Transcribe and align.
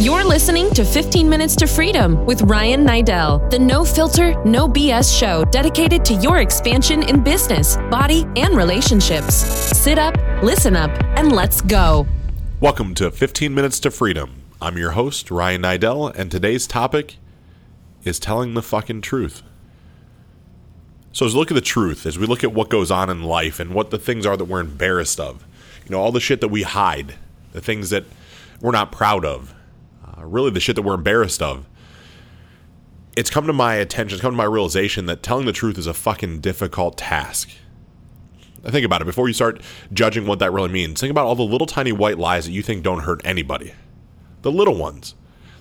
You're 0.00 0.24
listening 0.24 0.70
to 0.70 0.84
15 0.84 1.28
Minutes 1.28 1.54
to 1.56 1.66
Freedom 1.66 2.24
with 2.24 2.42
Ryan 2.42 2.84
Niddel, 2.84 3.48
the 3.50 3.58
no 3.58 3.84
filter, 3.84 4.42
no 4.42 4.66
BS 4.66 5.16
show 5.16 5.44
dedicated 5.44 6.04
to 6.06 6.14
your 6.14 6.38
expansion 6.38 7.02
in 7.02 7.22
business, 7.22 7.76
body, 7.88 8.26
and 8.34 8.56
relationships. 8.56 9.34
Sit 9.34 9.98
up, 9.98 10.16
listen 10.42 10.74
up, 10.74 10.90
and 11.16 11.30
let's 11.30 11.60
go. 11.60 12.06
Welcome 12.58 12.94
to 12.94 13.10
15 13.10 13.54
Minutes 13.54 13.78
to 13.80 13.90
Freedom. 13.90 14.42
I'm 14.60 14.76
your 14.78 14.92
host, 14.92 15.30
Ryan 15.30 15.62
Niddel, 15.62 16.12
and 16.16 16.30
today's 16.30 16.66
topic 16.66 17.18
is 18.02 18.18
telling 18.18 18.54
the 18.54 18.62
fucking 18.62 19.02
truth. 19.02 19.42
So, 21.12 21.26
as 21.26 21.34
we 21.34 21.38
look 21.38 21.50
at 21.50 21.54
the 21.54 21.60
truth, 21.60 22.06
as 22.06 22.18
we 22.18 22.26
look 22.26 22.42
at 22.42 22.54
what 22.54 22.70
goes 22.70 22.90
on 22.90 23.10
in 23.10 23.22
life 23.22 23.60
and 23.60 23.72
what 23.72 23.90
the 23.90 23.98
things 23.98 24.24
are 24.24 24.38
that 24.38 24.46
we're 24.46 24.60
embarrassed 24.60 25.20
of, 25.20 25.46
you 25.84 25.90
know, 25.90 26.00
all 26.00 26.12
the 26.12 26.18
shit 26.18 26.40
that 26.40 26.48
we 26.48 26.62
hide, 26.62 27.14
the 27.52 27.60
things 27.60 27.90
that 27.90 28.04
we're 28.60 28.72
not 28.72 28.90
proud 28.90 29.24
of, 29.24 29.54
uh, 30.22 30.26
really 30.26 30.50
the 30.50 30.60
shit 30.60 30.76
that 30.76 30.82
we're 30.82 30.94
embarrassed 30.94 31.42
of, 31.42 31.66
it's 33.16 33.30
come 33.30 33.46
to 33.46 33.52
my 33.52 33.74
attention, 33.74 34.16
it's 34.16 34.22
come 34.22 34.32
to 34.32 34.36
my 34.36 34.44
realization 34.44 35.06
that 35.06 35.22
telling 35.22 35.46
the 35.46 35.52
truth 35.52 35.76
is 35.76 35.86
a 35.86 35.94
fucking 35.94 36.40
difficult 36.40 36.96
task. 36.96 37.50
Think 38.64 38.86
about 38.86 39.02
it 39.02 39.06
before 39.06 39.26
you 39.26 39.34
start 39.34 39.60
judging 39.92 40.26
what 40.26 40.38
that 40.38 40.52
really 40.52 40.68
means. 40.68 41.00
Think 41.00 41.10
about 41.10 41.26
all 41.26 41.34
the 41.34 41.42
little 41.42 41.66
tiny 41.66 41.90
white 41.90 42.18
lies 42.18 42.44
that 42.44 42.52
you 42.52 42.62
think 42.62 42.84
don't 42.84 43.00
hurt 43.00 43.20
anybody. 43.24 43.74
The 44.42 44.52
little 44.52 44.76
ones. 44.76 45.14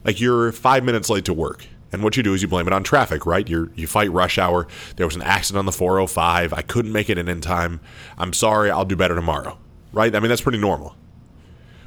Like 0.03 0.21
you're 0.21 0.51
five 0.51 0.83
minutes 0.83 1.09
late 1.09 1.25
to 1.25 1.33
work 1.33 1.65
and 1.91 2.03
what 2.03 2.15
you 2.15 2.23
do 2.23 2.33
is 2.33 2.41
you 2.41 2.47
blame 2.47 2.67
it 2.67 2.73
on 2.73 2.83
traffic, 2.83 3.25
right? 3.25 3.47
You 3.47 3.71
you 3.75 3.87
fight 3.87 4.11
rush 4.11 4.37
hour. 4.37 4.67
There 4.95 5.05
was 5.05 5.15
an 5.15 5.21
accident 5.21 5.59
on 5.59 5.65
the 5.65 5.71
405. 5.71 6.53
I 6.53 6.61
couldn't 6.61 6.91
make 6.91 7.09
it 7.09 7.17
in 7.17 7.27
in 7.27 7.41
time. 7.41 7.81
I'm 8.17 8.33
sorry. 8.33 8.71
I'll 8.71 8.85
do 8.85 8.95
better 8.95 9.15
tomorrow. 9.15 9.57
Right? 9.91 10.15
I 10.15 10.19
mean, 10.19 10.29
that's 10.29 10.41
pretty 10.41 10.57
normal. 10.57 10.95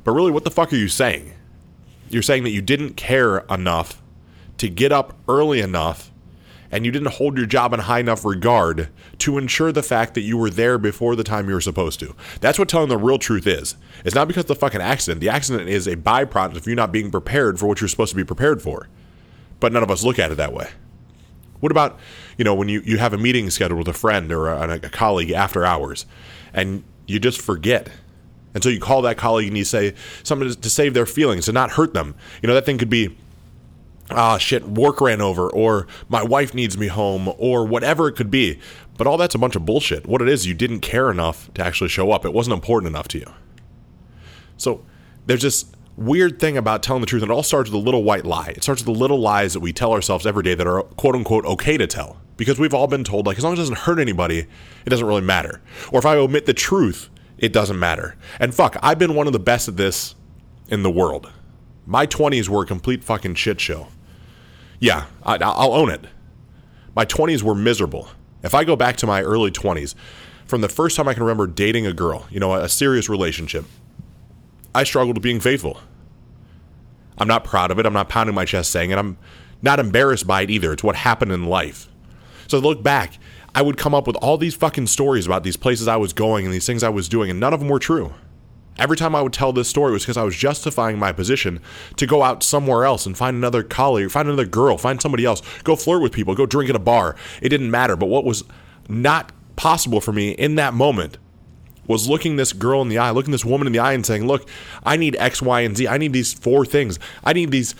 But 0.03 0.13
really, 0.13 0.31
what 0.31 0.45
the 0.45 0.51
fuck 0.51 0.73
are 0.73 0.77
you 0.77 0.89
saying? 0.89 1.33
You're 2.15 2.23
saying 2.23 2.45
that 2.45 2.51
you 2.51 2.63
didn't 2.63 2.95
care 2.95 3.39
enough 3.51 4.01
to 4.59 4.69
get 4.69 4.93
up 4.93 5.19
early 5.29 5.61
enough 5.61 6.11
and 6.71 6.87
you 6.87 6.91
didn't 6.91 7.13
hold 7.13 7.37
your 7.37 7.47
job 7.47 7.73
in 7.73 7.81
high 7.81 8.01
enough 8.01 8.25
regard 8.25 8.89
to 9.19 9.39
ensure 9.39 9.71
the 9.71 9.83
fact 9.83 10.15
that 10.15 10.23
you 10.23 10.37
were 10.37 10.51
there 10.51 10.79
before 10.79 11.15
the 11.15 11.25
time 11.25 11.49
you 11.49 11.55
were 11.55 11.61
supposed 11.61 12.01
to. 12.01 12.15
That's 12.41 12.59
what 12.59 12.69
telling 12.69 12.89
the 12.89 12.97
real 12.97 13.19
truth 13.19 13.47
is. 13.47 13.77
It's 14.05 14.15
not 14.15 14.29
because 14.29 14.45
of 14.45 14.49
the 14.49 14.55
fucking 14.55 14.81
accident. 14.81 15.21
The 15.21 15.29
accident 15.29 15.69
is 15.69 15.87
a 15.87 15.97
byproduct 15.97 16.57
of 16.57 16.67
you 16.67 16.75
not 16.75 16.91
being 16.91 17.11
prepared 17.11 17.59
for 17.59 17.67
what 17.67 17.81
you're 17.81 17.89
supposed 17.89 18.11
to 18.11 18.17
be 18.17 18.25
prepared 18.25 18.63
for 18.63 18.89
but 19.65 19.73
none 19.73 19.83
of 19.83 19.91
us 19.91 20.05
look 20.05 20.19
at 20.19 20.31
it 20.31 20.35
that 20.35 20.53
way. 20.53 20.69
What 21.61 21.73
about, 21.73 21.99
you 22.37 22.45
know, 22.45 22.55
when 22.55 22.69
you, 22.69 22.83
you 22.85 22.99
have 22.99 23.15
a 23.15 23.19
meeting 23.19 23.49
scheduled 23.49 23.79
with 23.79 23.89
a 23.89 23.99
friend 23.99 24.31
or 24.31 24.49
a, 24.49 24.75
a 24.75 24.91
colleague 24.91 25.31
after 25.31 25.65
hours 25.65 26.05
and 26.53 26.85
you 27.07 27.19
just 27.19 27.41
forget? 27.41 27.89
And 28.55 28.63
so 28.63 28.69
you 28.69 28.81
call 28.81 29.03
that 29.03 29.19
colleague 29.19 29.49
and 29.49 29.59
you 29.59 29.65
say 29.65 29.95
something 30.23 30.55
to 30.55 30.71
save 30.71 30.95
their 30.95 31.07
feelings, 31.07 31.49
and 31.49 31.55
not 31.55 31.73
hurt 31.73 31.93
them. 31.93 32.15
You 32.41 32.47
know, 32.47 32.55
that 32.55 32.65
thing 32.65 32.79
could 32.79 32.89
be, 32.91 33.17
ah, 34.11 34.39
shit, 34.39 34.67
work 34.69 35.01
ran 35.01 35.21
over, 35.21 35.51
or 35.51 35.87
my 36.09 36.23
wife 36.23 36.55
needs 36.55 36.79
me 36.79 36.87
home, 36.87 37.33
or 37.37 37.67
whatever 37.67 38.09
it 38.09 38.13
could 38.15 38.31
be. 38.31 38.61
But 38.97 39.09
all 39.09 39.17
that's 39.17 39.35
a 39.35 39.39
bunch 39.39 39.57
of 39.57 39.67
bullshit. 39.67 40.07
What 40.07 40.23
it 40.23 40.29
is, 40.29 40.47
you 40.47 40.55
didn't 40.55 40.81
care 40.81 41.11
enough 41.11 41.53
to 41.55 41.65
actually 41.65 41.89
show 41.89 42.13
up. 42.13 42.25
It 42.25 42.33
wasn't 42.33 42.55
important 42.55 42.89
enough 42.89 43.09
to 43.09 43.19
you. 43.19 43.33
So 44.57 44.85
there's 45.27 45.43
this 45.43 45.65
weird 45.97 46.39
thing 46.39 46.57
about 46.57 46.83
telling 46.83 47.01
the 47.01 47.07
truth, 47.07 47.23
and 47.23 47.31
it 47.31 47.35
all 47.35 47.43
starts 47.43 47.71
with 47.71 47.81
a 47.81 47.85
little 47.85 48.05
white 48.05 48.25
lie. 48.25 48.53
It 48.57 48.63
starts 48.63 48.85
with 48.85 48.95
the 48.95 49.01
little 49.01 49.19
lies 49.19 49.53
that 49.53 49.61
we 49.61 49.73
tell 49.73 49.93
ourselves 49.93 50.27
every 50.27 50.45
day 50.45 50.55
that 50.55 50.67
are 50.67 50.83
quote 50.83 51.17
unquote 51.17 51.45
okay 51.45 51.77
to 51.77 51.87
tell. 51.87 52.21
Because 52.37 52.59
we've 52.59 52.75
all 52.75 52.89
been 52.89 53.05
told, 53.05 53.27
like, 53.27 53.39
as 53.39 53.45
long 53.45 53.53
as 53.53 53.61
it 53.61 53.63
doesn't 53.63 53.79
hurt 53.79 54.01
anybody, 54.01 54.41
it 54.85 54.91
doesn't 54.91 55.07
really 55.07 55.21
matter. 55.21 55.61
Or 55.93 56.01
if 56.01 56.07
I 56.07 56.17
omit 56.17 56.47
the 56.47 56.55
truth, 56.55 57.09
it 57.45 57.53
doesn't 57.53 57.79
matter. 57.79 58.17
And 58.41 58.55
fuck, 58.55 58.79
I've 58.83 58.99
been 58.99 59.15
one 59.15 59.27
of 59.27 59.35
the 59.35 59.39
best 59.39 59.69
at 59.69 59.77
this 59.77 60.15
in 60.69 60.83
the 60.83 60.91
world. 60.91 61.31
My 61.85 62.07
20s 62.07 62.49
were 62.49 62.63
a 62.63 62.67
complete 62.67 63.05
fucking 63.05 63.35
shit 63.35 63.61
show. 63.61 63.89
Yeah, 64.81 65.05
I, 65.23 65.37
will 65.37 65.75
own 65.75 65.91
it. 65.91 66.07
My 66.97 67.05
20s 67.05 67.43
were 67.43 67.55
miserable. 67.55 68.09
If 68.43 68.55
I 68.55 68.65
go 68.65 68.77
back 68.77 68.97
to 68.97 69.07
my 69.07 69.21
early 69.21 69.51
20s, 69.51 69.95
from 70.47 70.63
the 70.63 70.71
first 70.71 70.97
time 70.97 71.07
I 71.07 71.13
can 71.13 71.23
remember 71.23 71.47
dating 71.47 71.87
a 71.87 71.93
girl, 71.93 72.27
you 72.31 72.41
know, 72.41 72.55
a 72.55 72.69
serious 72.69 73.11
relationship, 73.11 73.67
I 74.75 74.85
struggled 74.85 75.17
with 75.17 75.23
being 75.23 75.41
faithful. 75.41 75.79
I'm 77.19 77.29
not 77.29 77.45
proud 77.45 77.71
of 77.71 77.79
it. 77.79 77.85
I'm 77.85 77.93
not 77.93 78.09
pounding 78.09 78.35
my 78.35 78.47
chest 78.47 78.71
saying 78.71 78.91
it. 78.91 78.97
I'm 78.97 79.19
not 79.61 79.79
embarrassed 79.81 80.27
by 80.27 80.43
it 80.43 80.51
either. 80.51 80.73
It's 80.73 80.83
what 80.83 80.97
happened 80.97 81.31
in 81.31 81.45
life. 81.45 81.89
So 82.49 82.59
look 82.59 82.83
back, 82.83 83.19
I 83.55 83.63
would 83.63 83.77
come 83.77 83.95
up 83.95 84.07
with 84.07 84.17
all 84.17 84.37
these 84.37 84.55
fucking 84.55 84.89
stories 84.89 85.27
about 85.27 85.45
these 85.45 85.57
places 85.57 85.87
I 85.87 85.97
was 85.97 86.13
going 86.13 86.45
and 86.45 86.53
these 86.53 86.67
things 86.67 86.83
I 86.83 86.89
was 86.89 87.09
doing, 87.09 87.31
and 87.31 87.39
none 87.39 87.55
of 87.55 87.61
them 87.61 87.69
were 87.69 87.79
true. 87.79 88.13
Every 88.77 88.97
time 88.97 89.15
I 89.15 89.23
would 89.23 89.33
tell 89.33 89.53
this 89.53 89.69
story 89.69 89.93
was 89.93 90.03
because 90.03 90.17
I 90.17 90.25
was 90.25 90.35
justifying 90.35 90.99
my 90.99 91.13
position 91.13 91.61
to 91.97 92.07
go 92.07 92.25
out 92.25 92.43
somewhere 92.43 92.85
else 92.85 93.07
and 93.07 93.17
find 93.17 93.37
another 93.37 93.63
colleague, 93.63 94.11
find 94.11 94.27
another 94.27 94.47
girl, 94.47 94.77
find 94.77 95.01
somebody 95.01 95.25
else, 95.25 95.43
go 95.63 95.77
flirt 95.77 96.03
with 96.03 96.13
people, 96.13 96.35
go 96.35 96.45
drink 96.45 96.69
at 96.69 96.75
a 96.75 96.81
bar. 96.81 97.15
It 97.41 97.51
didn't 97.51 97.71
matter. 97.71 97.95
But 97.95 98.07
what 98.07 98.25
was 98.25 98.43
not 98.89 99.31
possible 99.55 100.01
for 100.01 100.13
me 100.13 100.33
in 100.33 100.57
that 100.57 100.75
moment 100.75 101.19
was 101.87 102.09
looking 102.09 102.35
this 102.35 102.53
girl 102.53 102.83
in 102.83 102.89
the 102.89 102.99
eye, 102.99 103.11
looking 103.11 103.31
this 103.31 103.45
woman 103.45 103.69
in 103.69 103.73
the 103.73 103.79
eye 103.79 103.93
and 103.93 104.05
saying, 104.05 104.27
Look, 104.27 104.49
I 104.85 104.97
need 104.97 105.15
X, 105.21 105.41
Y, 105.41 105.61
and 105.61 105.77
Z. 105.77 105.87
I 105.87 105.99
need 105.99 106.13
these 106.13 106.33
four 106.33 106.67
things. 106.67 106.99
I 107.23 107.33
need 107.33 107.53
these 107.53 107.77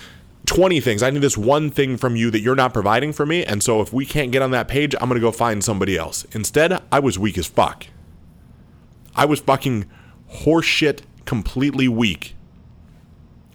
20 0.47 0.81
things. 0.81 1.03
I 1.03 1.11
need 1.11 1.23
this 1.23 1.39
one 1.39 1.71
thing 1.71 1.97
from 1.97 2.17
you 2.17 2.31
that 2.31 2.41
you're 2.41 2.55
not 2.55 2.75
providing 2.75 3.13
for 3.13 3.25
me. 3.25 3.45
And 3.45 3.63
so 3.63 3.81
if 3.81 3.93
we 3.93 4.05
can't 4.05 4.31
get 4.31 4.43
on 4.43 4.51
that 4.51 4.69
page, 4.69 4.95
I'm 4.95 5.09
going 5.09 5.21
to 5.21 5.21
go 5.21 5.33
find 5.33 5.65
somebody 5.65 5.97
else. 5.97 6.25
Instead, 6.33 6.83
I 6.93 7.01
was 7.01 7.19
weak 7.19 7.39
as 7.39 7.47
fuck. 7.47 7.87
I 9.17 9.25
was 9.25 9.41
fucking 9.41 9.87
horseshit, 10.31 11.01
completely 11.25 11.89
weak, 11.89 12.35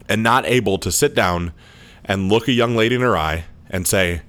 and 0.08 0.24
not 0.24 0.46
able 0.46 0.78
to 0.80 0.92
sit 0.92 1.14
down 1.14 1.54
and 2.06 2.30
look 2.30 2.48
a 2.48 2.54
young 2.54 2.76
lady 2.76 2.96
in 2.96 3.02
her 3.02 3.16
eye 3.16 3.46
and 3.70 3.88
say, 3.88 4.22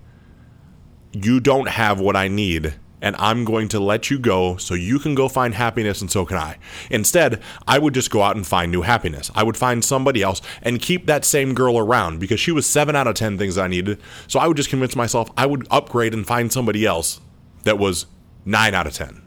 You 1.13 1.41
don't 1.41 1.69
have 1.69 1.99
what 2.01 2.17
I 2.17 2.29
need 2.29 2.75
and 3.03 3.17
I'm 3.19 3.45
going 3.45 3.69
to 3.69 3.81
let 3.81 4.11
you 4.11 4.19
go 4.19 4.57
so 4.57 4.75
you 4.75 4.99
can 4.99 5.15
go 5.15 5.29
find 5.29 5.55
happiness 5.55 6.01
and 6.01 6.11
so 6.11 6.25
can 6.25 6.37
I. 6.37 6.59
Instead, 6.91 7.43
I 7.67 7.79
would 7.79 7.95
just 7.95 8.11
go 8.11 8.23
out 8.23 8.37
and 8.37 8.47
find 8.47 8.71
new 8.71 8.83
happiness. 8.83 9.31
I 9.35 9.43
would 9.43 9.57
find 9.57 9.85
somebody 9.85 10.23
else 10.23 10.41
and 10.63 10.81
keep 10.81 11.07
that 11.07 11.25
same 11.25 11.55
girl 11.55 11.79
around 11.79 12.21
because 12.21 12.41
she 12.41 12.53
was 12.53 12.67
7 12.67 12.95
out 12.95 13.07
of 13.07 13.15
10 13.15 13.39
things 13.39 13.59
I 13.59 13.69
needed. 13.69 14.01
So 14.27 14.39
I 14.41 14.47
would 14.47 14.57
just 14.57 14.71
convince 14.71 14.97
myself 14.97 15.31
I 15.37 15.47
would 15.47 15.67
upgrade 15.71 16.15
and 16.15 16.27
find 16.27 16.53
somebody 16.53 16.87
else 16.87 17.21
that 17.65 17.79
was 17.79 18.07
9 18.45 18.75
out 18.75 18.87
of 18.87 18.93
10. 18.93 19.23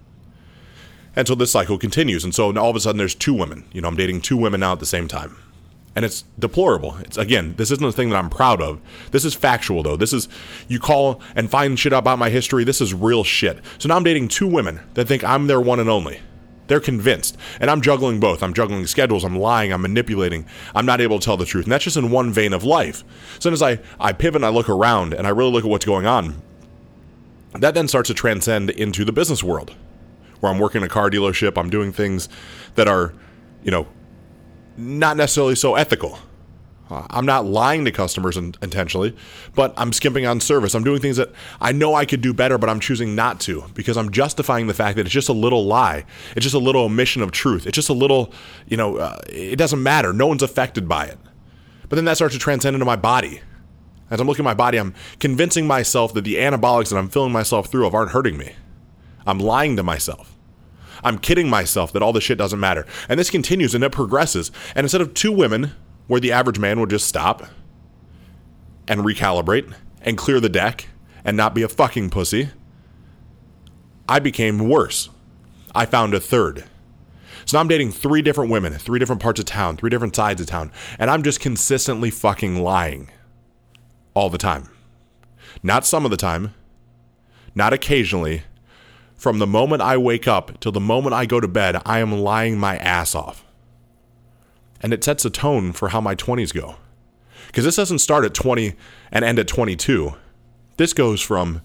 And 1.16 1.28
so 1.28 1.36
this 1.36 1.52
cycle 1.52 1.78
continues. 1.78 2.24
And 2.24 2.34
so 2.34 2.56
all 2.58 2.70
of 2.70 2.76
a 2.76 2.80
sudden 2.80 2.98
there's 2.98 3.16
two 3.16 3.34
women. 3.34 3.66
You 3.72 3.82
know, 3.82 3.88
I'm 3.88 3.96
dating 3.96 4.22
two 4.22 4.38
women 4.38 4.60
now 4.62 4.74
at 4.74 4.80
the 4.80 4.86
same 4.86 5.08
time 5.08 5.38
and 5.96 6.04
it's 6.06 6.24
deplorable. 6.40 6.98
It's 7.02 7.18
again, 7.18 7.56
this 7.58 7.72
isn't 7.72 7.86
a 7.86 7.92
thing 7.92 8.10
that 8.10 8.18
I'm 8.18 8.30
proud 8.30 8.62
of. 8.62 8.82
This 9.12 9.26
is 9.26 9.34
factual 9.34 9.84
though. 9.84 9.96
This 9.96 10.14
is 10.14 10.28
you 10.68 10.80
call 10.80 11.22
and 11.36 11.50
find 11.50 11.78
shit 11.78 11.94
about 11.94 12.20
my 12.20 12.30
history. 12.30 12.64
This 12.64 12.82
is 12.82 12.94
real 12.94 13.24
shit. 13.24 13.60
So 13.78 13.88
now 13.90 13.96
I'm 13.96 14.04
dating 14.04 14.30
two 14.30 14.48
women 14.48 14.80
that 14.96 15.08
think 15.08 15.24
I'm 15.24 15.48
their 15.48 15.62
one 15.62 15.80
and 15.80 15.90
only. 15.90 16.20
They're 16.68 16.80
convinced. 16.80 17.38
And 17.60 17.70
I'm 17.70 17.82
juggling 17.82 18.20
both. 18.20 18.42
I'm 18.42 18.54
juggling 18.54 18.88
schedules, 18.88 19.24
I'm 19.24 19.38
lying, 19.38 19.74
I'm 19.74 19.82
manipulating. 19.82 20.46
I'm 20.74 20.86
not 20.86 21.02
able 21.02 21.20
to 21.20 21.26
tell 21.26 21.38
the 21.38 21.46
truth. 21.46 21.66
And 21.66 21.72
that's 21.72 21.84
just 21.84 21.98
in 21.98 22.10
one 22.10 22.32
vein 22.32 22.54
of 22.54 22.64
life. 22.64 23.04
So 23.40 23.52
as 23.52 23.62
I, 23.62 23.80
I 24.00 24.14
pivot 24.14 24.38
and 24.38 24.46
I 24.46 24.50
look 24.50 24.70
around 24.70 25.14
and 25.14 25.28
I 25.28 25.30
really 25.32 25.52
look 25.52 25.66
at 25.66 25.70
what's 25.70 25.86
going 25.86 26.06
on, 26.06 26.42
that 27.54 27.74
then 27.74 27.88
starts 27.88 28.08
to 28.08 28.14
transcend 28.14 28.70
into 28.72 29.06
the 29.06 29.12
business 29.12 29.44
world. 29.44 29.76
Where 30.40 30.52
I'm 30.52 30.60
working 30.60 30.84
a 30.84 30.90
car 30.90 31.10
dealership, 31.10 31.58
I'm 31.58 31.70
doing 31.70 31.94
things 31.94 32.28
that 32.76 32.88
are, 32.88 33.14
you 33.64 33.72
know, 33.72 33.88
not 34.78 35.18
necessarily 35.18 35.56
so 35.56 35.76
ethical. 35.76 36.18
Uh, 36.90 37.08
I'm 37.10 37.26
not 37.26 37.46
lying 37.46 37.86
to 37.86 37.92
customers 37.92 38.38
in, 38.38 38.54
intentionally, 38.62 39.16
but 39.56 39.74
I'm 39.78 39.94
skimping 39.94 40.26
on 40.26 40.40
service. 40.40 40.76
I'm 40.76 40.84
doing 40.84 41.02
things 41.02 41.18
that 41.18 41.32
I 41.62 41.72
know 41.72 41.96
I 41.96 42.06
could 42.06 42.22
do 42.22 42.34
better, 42.34 42.58
but 42.58 42.70
I'm 42.70 42.80
choosing 42.80 43.16
not 43.16 43.40
to 43.42 43.64
because 43.74 43.98
I'm 43.98 44.12
justifying 44.12 44.68
the 44.68 44.74
fact 44.74 44.98
that 44.98 45.06
it's 45.06 45.14
just 45.14 45.30
a 45.30 45.34
little 45.34 45.66
lie. 45.66 46.06
It's 46.36 46.44
just 46.44 46.56
a 46.56 46.60
little 46.60 46.84
omission 46.84 47.22
of 47.22 47.32
truth. 47.32 47.66
It's 47.66 47.76
just 47.76 47.90
a 47.90 47.94
little, 47.94 48.34
you 48.68 48.78
know, 48.78 48.98
uh, 48.98 49.18
it 49.30 49.56
doesn't 49.56 49.82
matter. 49.82 50.14
No 50.14 50.28
one's 50.28 50.44
affected 50.44 50.88
by 50.88 51.06
it. 51.06 51.18
But 51.90 51.96
then 51.96 52.06
that 52.06 52.16
starts 52.16 52.36
to 52.36 52.40
transcend 52.40 52.76
into 52.76 52.86
my 52.86 52.96
body. 52.96 53.42
As 54.12 54.20
I'm 54.20 54.28
looking 54.28 54.44
at 54.44 54.50
my 54.50 54.54
body, 54.54 54.78
I'm 54.78 54.94
convincing 55.20 55.66
myself 55.66 56.14
that 56.14 56.24
the 56.24 56.36
anabolics 56.36 56.90
that 56.90 56.98
I'm 56.98 57.10
filling 57.10 57.32
myself 57.32 57.68
through 57.68 57.88
of 57.88 57.96
aren't 57.96 58.12
hurting 58.12 58.38
me. 58.38 58.54
I'm 59.26 59.40
lying 59.40 59.78
to 59.78 59.84
myself. 59.84 60.33
I'm 61.04 61.18
kidding 61.18 61.50
myself 61.50 61.92
that 61.94 62.02
all 62.02 62.14
this 62.14 62.24
shit 62.24 62.38
doesn't 62.38 62.60
matter. 62.60 62.86
And 63.10 63.20
this 63.20 63.30
continues 63.30 63.76
and 63.76 63.84
it 63.84 63.92
progresses. 63.92 64.52
And 64.76 64.86
instead 64.86 65.02
of 65.02 65.14
two 65.14 65.32
women, 65.32 65.74
where 66.08 66.20
the 66.20 66.32
average 66.32 66.60
man 66.60 66.80
would 66.80 66.90
just 66.90 67.08
stop 67.08 67.44
and 68.88 69.02
recalibrate 69.02 69.74
and 70.02 70.18
clear 70.18 70.40
the 70.40 70.50
deck 70.50 70.88
and 71.24 71.38
not 71.38 71.56
be 71.56 71.62
a 71.62 71.70
fucking 71.70 72.10
pussy, 72.10 72.50
I 74.08 74.20
became 74.20 74.68
worse. 74.68 75.10
I 75.74 75.86
found 75.86 76.14
a 76.14 76.20
third. 76.20 76.66
So 77.46 77.58
now 77.58 77.62
I'm 77.62 77.68
dating 77.68 77.92
three 77.92 78.22
different 78.22 78.52
women, 78.52 78.74
three 78.74 79.00
different 79.00 79.22
parts 79.22 79.40
of 79.40 79.46
town, 79.46 79.78
three 79.78 79.90
different 79.90 80.16
sides 80.16 80.40
of 80.42 80.48
town, 80.48 80.72
and 81.00 81.10
I'm 81.10 81.24
just 81.24 81.40
consistently 81.40 82.10
fucking 82.10 82.62
lying 82.62 83.10
all 84.14 84.30
the 84.30 84.38
time. 84.38 84.70
Not 85.62 85.86
some 85.86 86.06
of 86.06 86.12
the 86.12 86.18
time, 86.18 86.54
not 87.56 87.74
occasionally, 87.74 88.44
from 89.24 89.40
the 89.40 89.48
moment 89.48 89.82
I 89.82 89.96
wake 89.96 90.28
up 90.28 90.60
till 90.60 90.74
the 90.74 90.82
moment 90.82 91.14
I 91.14 91.26
go 91.26 91.40
to 91.40 91.48
bed, 91.48 91.82
I 91.86 92.00
am 92.00 92.12
lying 92.12 92.58
my 92.58 92.76
ass 92.76 93.16
off. 93.16 93.46
And 94.82 94.92
it 94.92 95.02
sets 95.02 95.24
a 95.24 95.30
tone 95.30 95.72
for 95.72 95.88
how 95.88 96.02
my 96.02 96.14
20s 96.14 96.54
go. 96.54 96.76
Because 97.48 97.64
this 97.64 97.78
doesn't 97.78 98.00
start 98.00 98.26
at 98.26 98.34
20 98.34 98.74
and 99.14 99.24
end 99.24 99.40
at 99.40 99.48
22. 99.48 100.14
This 100.76 100.92
goes 100.92 101.22
from 101.22 101.62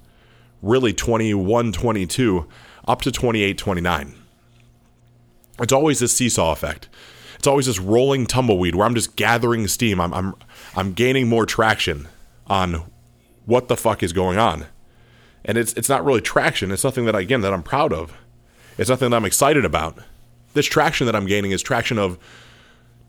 really 0.63 0.93
21, 0.93 1.73
22 1.73 2.47
up 2.87 3.03
to 3.03 3.11
28, 3.11 3.59
29. 3.59 4.15
It's 5.59 5.73
always 5.73 5.99
this 5.99 6.13
seesaw 6.13 6.53
effect. 6.53 6.89
It's 7.39 7.49
always 7.49 7.67
this 7.67 7.81
rolling 7.81 8.27
tumbleweed 8.27 8.77
where 8.77 8.87
I'm 8.87 8.95
just 8.95 9.17
gathering 9.17 9.67
steam. 9.67 10.01
I'm, 10.01 10.15
I'm, 10.15 10.35
I'm 10.77 10.93
gaining 10.93 11.29
more 11.29 11.45
traction 11.45 12.07
on 12.47 12.85
what 13.47 13.67
the 13.67 13.77
fuck 13.77 14.05
is 14.05 14.13
going 14.13 14.39
on. 14.39 14.67
And 15.45 15.57
it's, 15.57 15.73
it's 15.75 15.89
not 15.89 16.05
really 16.05 16.21
traction. 16.21 16.71
It's 16.71 16.85
nothing 16.85 17.05
that, 17.07 17.15
again, 17.15 17.41
that 17.43 17.53
I'm 17.53 17.63
proud 17.63 17.93
of. 17.93 18.13
It's 18.77 18.91
nothing 18.91 19.11
that 19.11 19.17
I'm 19.17 19.25
excited 19.25 19.65
about. 19.65 19.99
This 20.55 20.67
traction 20.67 21.07
that 21.07 21.17
I'm 21.17 21.27
gaining 21.27 21.53
is 21.53 21.63
traction 21.63 21.99
of 21.99 22.19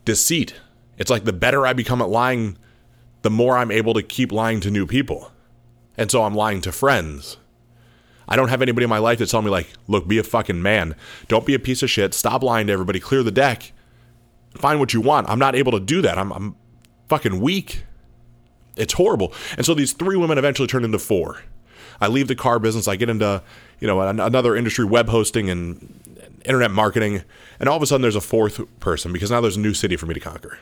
deceit. 0.04 0.54
It's 0.98 1.10
like 1.10 1.24
the 1.24 1.32
better 1.32 1.66
I 1.66 1.72
become 1.72 2.02
at 2.02 2.08
lying, 2.08 2.58
the 3.22 3.30
more 3.30 3.56
I'm 3.56 3.70
able 3.70 3.94
to 3.94 4.02
keep 4.02 4.32
lying 4.32 4.60
to 4.60 4.70
new 4.70 4.86
people. 4.86 5.32
And 5.96 6.10
so 6.10 6.22
I'm 6.22 6.34
lying 6.34 6.60
to 6.62 6.72
friends. 6.72 7.36
I 8.28 8.36
don't 8.36 8.48
have 8.48 8.62
anybody 8.62 8.84
in 8.84 8.90
my 8.90 8.98
life 8.98 9.18
that's 9.18 9.32
telling 9.32 9.46
me, 9.46 9.50
like, 9.50 9.68
look, 9.88 10.06
be 10.06 10.18
a 10.18 10.22
fucking 10.22 10.62
man. 10.62 10.94
Don't 11.26 11.44
be 11.44 11.54
a 11.54 11.58
piece 11.58 11.82
of 11.82 11.90
shit. 11.90 12.14
Stop 12.14 12.42
lying 12.42 12.68
to 12.68 12.72
everybody. 12.72 13.00
Clear 13.00 13.22
the 13.22 13.32
deck. 13.32 13.72
Find 14.56 14.78
what 14.78 14.94
you 14.94 15.00
want. 15.00 15.28
I'm 15.28 15.38
not 15.38 15.56
able 15.56 15.72
to 15.72 15.80
do 15.80 16.00
that. 16.02 16.16
I'm, 16.16 16.32
I'm 16.32 16.56
fucking 17.08 17.40
weak. 17.40 17.84
It's 18.76 18.92
horrible. 18.94 19.32
And 19.56 19.66
so 19.66 19.74
these 19.74 19.92
three 19.92 20.16
women 20.16 20.38
eventually 20.38 20.68
turn 20.68 20.84
into 20.84 20.98
four. 20.98 21.42
I 22.00 22.08
leave 22.08 22.28
the 22.28 22.34
car 22.34 22.58
business. 22.58 22.88
I 22.88 22.96
get 22.96 23.10
into, 23.10 23.42
you 23.78 23.86
know, 23.86 24.00
another 24.00 24.56
industry, 24.56 24.84
web 24.84 25.08
hosting 25.08 25.50
and 25.50 26.20
internet 26.44 26.70
marketing. 26.70 27.22
And 27.58 27.68
all 27.68 27.76
of 27.76 27.82
a 27.82 27.86
sudden 27.86 28.02
there's 28.02 28.16
a 28.16 28.20
fourth 28.20 28.60
person 28.80 29.12
because 29.12 29.30
now 29.30 29.40
there's 29.40 29.56
a 29.56 29.60
new 29.60 29.74
city 29.74 29.96
for 29.96 30.06
me 30.06 30.14
to 30.14 30.20
conquer. 30.20 30.58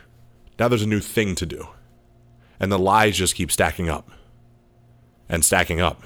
Now 0.59 0.67
there's 0.67 0.83
a 0.83 0.87
new 0.87 0.99
thing 0.99 1.35
to 1.35 1.45
do. 1.45 1.67
And 2.59 2.71
the 2.71 2.79
lies 2.79 3.17
just 3.17 3.35
keep 3.35 3.51
stacking 3.51 3.89
up 3.89 4.11
and 5.29 5.45
stacking 5.45 5.79
up 5.79 6.03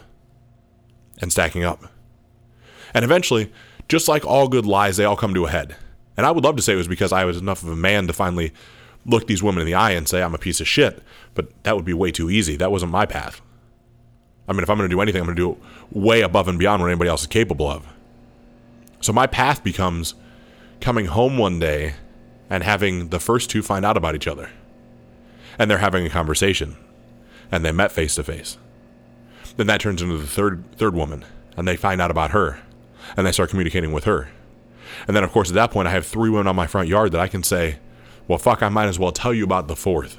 and 1.20 1.32
stacking 1.32 1.64
up. 1.64 1.84
And 2.94 3.04
eventually, 3.04 3.52
just 3.88 4.08
like 4.08 4.26
all 4.26 4.48
good 4.48 4.68
lies, 4.68 4.98
they 4.98 5.06
all 5.06 5.16
come 5.16 5.34
to 5.34 5.46
a 5.46 5.50
head. 5.50 5.76
And 6.16 6.28
I 6.28 6.32
would 6.32 6.44
love 6.44 6.56
to 6.58 6.62
say 6.62 6.74
it 6.74 6.78
was 6.78 6.88
because 6.88 7.12
I 7.12 7.26
was 7.26 7.38
enough 7.38 7.64
of 7.64 7.70
a 7.70 7.76
man 7.76 8.06
to 8.06 8.14
finally 8.14 8.54
look 9.06 9.26
these 9.26 9.42
women 9.42 9.62
in 9.62 9.66
the 9.66 9.74
eye 9.74 9.92
and 9.92 10.08
say, 10.08 10.22
I'm 10.22 10.36
a 10.36 10.40
piece 10.40 10.62
of 10.62 10.68
shit. 10.68 11.02
But 11.34 11.64
that 11.64 11.76
would 11.76 11.86
be 11.86 11.94
way 11.94 12.12
too 12.12 12.30
easy. 12.30 12.56
That 12.56 12.72
wasn't 12.72 12.92
my 12.92 13.08
path. 13.08 13.42
I 14.48 14.54
mean, 14.54 14.64
if 14.64 14.70
I'm 14.70 14.78
going 14.78 14.90
to 14.90 14.94
do 14.94 15.02
anything, 15.02 15.22
I'm 15.22 15.26
going 15.26 15.38
to 15.38 15.42
do 15.42 15.52
it 15.52 15.98
way 15.98 16.22
above 16.22 16.48
and 16.48 16.60
beyond 16.60 16.82
what 16.82 16.90
anybody 16.90 17.10
else 17.10 17.22
is 17.22 17.28
capable 17.28 17.70
of. 17.70 17.88
So 19.00 19.14
my 19.14 19.28
path 19.28 19.64
becomes 19.64 20.16
coming 20.82 21.06
home 21.06 21.38
one 21.38 21.60
day 21.60 21.96
and 22.50 22.64
having 22.64 23.10
the 23.10 23.20
first 23.20 23.50
two 23.50 23.62
find 23.62 23.86
out 23.86 23.98
about 23.98 24.16
each 24.16 24.28
other. 24.28 24.50
And 25.58 25.70
they're 25.70 25.78
having 25.78 26.06
a 26.06 26.10
conversation. 26.10 26.76
And 27.52 27.64
they 27.64 27.72
met 27.72 27.92
face 27.92 28.16
to 28.16 28.24
face. 28.24 28.58
Then 29.58 29.68
that 29.68 29.82
turns 29.82 30.02
into 30.02 30.18
the 30.18 30.28
third 30.28 30.64
third 30.78 30.96
woman, 30.96 31.26
and 31.56 31.68
they 31.68 31.76
find 31.76 32.02
out 32.02 32.12
about 32.12 32.32
her, 32.32 32.60
and 33.16 33.26
they 33.28 33.32
start 33.32 33.50
communicating 33.50 33.92
with 33.92 34.06
her. 34.06 34.30
And 35.08 35.16
then, 35.16 35.24
of 35.24 35.32
course, 35.32 35.50
at 35.50 35.56
that 35.56 35.72
point, 35.72 35.88
I 35.88 35.92
have 35.92 36.06
three 36.06 36.30
women 36.30 36.48
on 36.48 36.56
my 36.56 36.68
front 36.68 36.88
yard 36.88 37.12
that 37.12 37.22
I 37.22 37.28
can 37.28 37.44
say, 37.44 37.78
well, 38.28 38.40
fuck, 38.40 38.64
I 38.64 38.70
might 38.70 38.88
as 38.88 38.98
well 38.98 39.12
tell 39.12 39.34
you 39.34 39.44
about 39.44 39.68
the 39.68 39.76
fourth. 39.76 40.18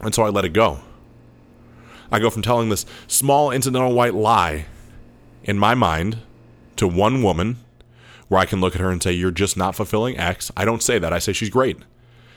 And 0.00 0.14
so 0.14 0.22
I 0.22 0.28
let 0.28 0.44
it 0.44 0.52
go. 0.52 0.80
I 2.10 2.18
go 2.18 2.30
from 2.30 2.42
telling 2.42 2.68
this 2.68 2.86
small 3.06 3.50
incidental 3.50 3.92
white 3.92 4.14
lie 4.14 4.66
in 5.44 5.58
my 5.58 5.74
mind 5.74 6.18
to 6.76 6.86
one 6.86 7.22
woman 7.22 7.58
where 8.28 8.40
I 8.40 8.46
can 8.46 8.60
look 8.60 8.74
at 8.74 8.80
her 8.80 8.90
and 8.90 9.02
say, 9.02 9.12
You're 9.12 9.30
just 9.30 9.56
not 9.56 9.74
fulfilling 9.74 10.18
X. 10.18 10.50
I 10.56 10.64
don't 10.64 10.82
say 10.82 10.98
that. 10.98 11.12
I 11.12 11.18
say 11.18 11.32
she's 11.32 11.50
great. 11.50 11.78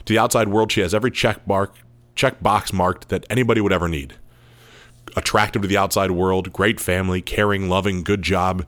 To 0.06 0.14
the 0.14 0.20
outside 0.20 0.48
world, 0.48 0.72
she 0.72 0.82
has 0.82 0.94
every 0.94 1.12
check 1.12 1.46
mark, 1.48 1.76
check 2.16 2.42
box 2.42 2.74
marked 2.74 3.10
that 3.10 3.26
anybody 3.30 3.62
would 3.62 3.74
ever 3.74 3.88
need 3.88 4.16
attractive 5.16 5.62
to 5.62 5.68
the 5.68 5.78
outside 5.78 6.12
world, 6.12 6.54
great 6.54 6.80
family, 6.80 7.22
caring, 7.22 7.70
loving, 7.70 8.04
good 8.04 8.22
job, 8.22 8.66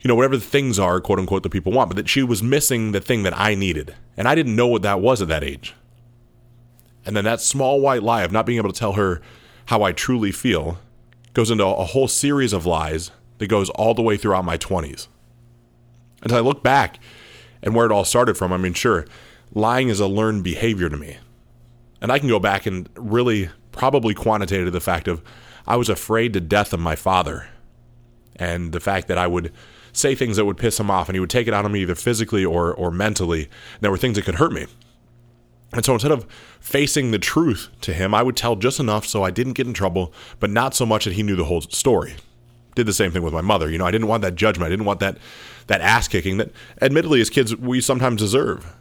you 0.00 0.08
know, 0.08 0.14
whatever 0.14 0.36
the 0.36 0.44
things 0.44 0.78
are, 0.78 1.00
quote 1.00 1.18
unquote, 1.18 1.42
that 1.42 1.50
people 1.50 1.72
want, 1.72 1.90
but 1.90 1.96
that 1.96 2.08
she 2.08 2.22
was 2.22 2.42
missing 2.42 2.92
the 2.92 3.00
thing 3.00 3.22
that 3.24 3.38
I 3.38 3.54
needed. 3.54 3.94
And 4.16 4.28
I 4.28 4.34
didn't 4.34 4.56
know 4.56 4.66
what 4.66 4.82
that 4.82 5.00
was 5.00 5.20
at 5.20 5.28
that 5.28 5.44
age. 5.44 5.74
And 7.04 7.16
then 7.16 7.24
that 7.24 7.40
small 7.40 7.80
white 7.80 8.02
lie 8.02 8.22
of 8.22 8.32
not 8.32 8.46
being 8.46 8.58
able 8.58 8.72
to 8.72 8.78
tell 8.78 8.92
her 8.92 9.20
how 9.68 9.82
I 9.82 9.92
truly 9.92 10.32
feel 10.32 10.78
goes 11.34 11.50
into 11.50 11.66
a 11.66 11.84
whole 11.84 12.08
series 12.08 12.54
of 12.54 12.64
lies 12.64 13.10
that 13.36 13.48
goes 13.48 13.68
all 13.70 13.92
the 13.92 14.00
way 14.00 14.16
throughout 14.16 14.46
my 14.46 14.56
20s. 14.56 15.08
And 16.22 16.32
I 16.32 16.40
look 16.40 16.62
back 16.62 16.98
and 17.62 17.74
where 17.74 17.84
it 17.84 17.92
all 17.92 18.06
started 18.06 18.38
from, 18.38 18.50
I 18.50 18.56
mean, 18.56 18.72
sure, 18.72 19.04
lying 19.52 19.90
is 19.90 20.00
a 20.00 20.06
learned 20.06 20.42
behavior 20.42 20.88
to 20.88 20.96
me. 20.96 21.18
And 22.00 22.10
I 22.10 22.18
can 22.18 22.30
go 22.30 22.40
back 22.40 22.64
and 22.64 22.88
really 22.96 23.50
probably 23.70 24.14
quantitated 24.14 24.72
the 24.72 24.80
fact 24.80 25.06
of 25.06 25.22
I 25.66 25.76
was 25.76 25.90
afraid 25.90 26.32
to 26.32 26.40
death 26.40 26.72
of 26.72 26.80
my 26.80 26.96
father. 26.96 27.50
And 28.36 28.72
the 28.72 28.80
fact 28.80 29.06
that 29.08 29.18
I 29.18 29.26
would 29.26 29.52
say 29.92 30.14
things 30.14 30.38
that 30.38 30.46
would 30.46 30.56
piss 30.56 30.80
him 30.80 30.90
off 30.90 31.10
and 31.10 31.14
he 31.16 31.20
would 31.20 31.28
take 31.28 31.46
it 31.46 31.52
out 31.52 31.66
on 31.66 31.72
me 31.72 31.82
either 31.82 31.94
physically 31.94 32.42
or, 32.42 32.72
or 32.72 32.90
mentally. 32.90 33.50
There 33.82 33.90
were 33.90 33.98
things 33.98 34.16
that 34.16 34.24
could 34.24 34.36
hurt 34.36 34.52
me. 34.52 34.66
And 35.72 35.84
so 35.84 35.92
instead 35.92 36.12
of 36.12 36.24
facing 36.60 37.10
the 37.10 37.18
truth 37.18 37.68
to 37.82 37.92
him, 37.92 38.14
I 38.14 38.22
would 38.22 38.36
tell 38.36 38.56
just 38.56 38.80
enough 38.80 39.06
so 39.06 39.22
I 39.22 39.30
didn't 39.30 39.52
get 39.52 39.66
in 39.66 39.74
trouble, 39.74 40.12
but 40.40 40.50
not 40.50 40.74
so 40.74 40.86
much 40.86 41.04
that 41.04 41.14
he 41.14 41.22
knew 41.22 41.36
the 41.36 41.44
whole 41.44 41.60
story. 41.60 42.16
Did 42.74 42.86
the 42.86 42.92
same 42.92 43.10
thing 43.10 43.22
with 43.22 43.34
my 43.34 43.40
mother. 43.40 43.70
You 43.70 43.76
know, 43.76 43.86
I 43.86 43.90
didn't 43.90 44.06
want 44.06 44.22
that 44.22 44.34
judgment. 44.34 44.66
I 44.66 44.70
didn't 44.70 44.86
want 44.86 45.00
that 45.00 45.18
that 45.66 45.80
ass 45.82 46.08
kicking 46.08 46.38
that 46.38 46.50
admittedly 46.80 47.20
as 47.20 47.28
kids 47.28 47.54
we 47.54 47.80
sometimes 47.80 48.20
deserve. 48.22 48.74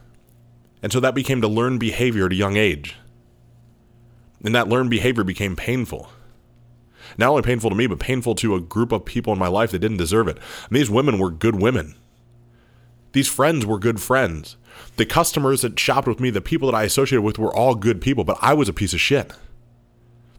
And 0.81 0.93
so 0.93 0.99
that 1.01 1.15
became 1.15 1.41
to 1.41 1.47
learn 1.47 1.77
behavior 1.77 2.27
at 2.27 2.31
a 2.31 2.35
young 2.35 2.55
age. 2.55 2.95
And 4.45 4.55
that 4.55 4.69
learned 4.69 4.89
behavior 4.89 5.23
became 5.23 5.55
painful 5.55 6.09
not 7.17 7.29
only 7.29 7.41
painful 7.41 7.69
to 7.69 7.75
me, 7.75 7.87
but 7.87 7.99
painful 7.99 8.35
to 8.35 8.55
a 8.55 8.61
group 8.61 8.91
of 8.91 9.05
people 9.05 9.33
in 9.33 9.39
my 9.39 9.47
life 9.47 9.71
that 9.71 9.79
didn't 9.79 9.97
deserve 9.97 10.27
it. 10.27 10.37
And 10.69 10.77
these 10.77 10.89
women 10.89 11.19
were 11.19 11.31
good 11.31 11.61
women. 11.61 11.95
These 13.13 13.27
friends 13.27 13.65
were 13.65 13.79
good 13.79 14.01
friends. 14.01 14.57
The 14.95 15.05
customers 15.05 15.61
that 15.61 15.79
shopped 15.79 16.07
with 16.07 16.19
me, 16.19 16.29
the 16.29 16.41
people 16.41 16.71
that 16.71 16.77
I 16.77 16.83
associated 16.83 17.21
with, 17.21 17.37
were 17.37 17.53
all 17.53 17.75
good 17.75 18.01
people, 18.01 18.23
but 18.23 18.37
I 18.41 18.53
was 18.53 18.69
a 18.69 18.73
piece 18.73 18.93
of 18.93 19.01
shit. 19.01 19.31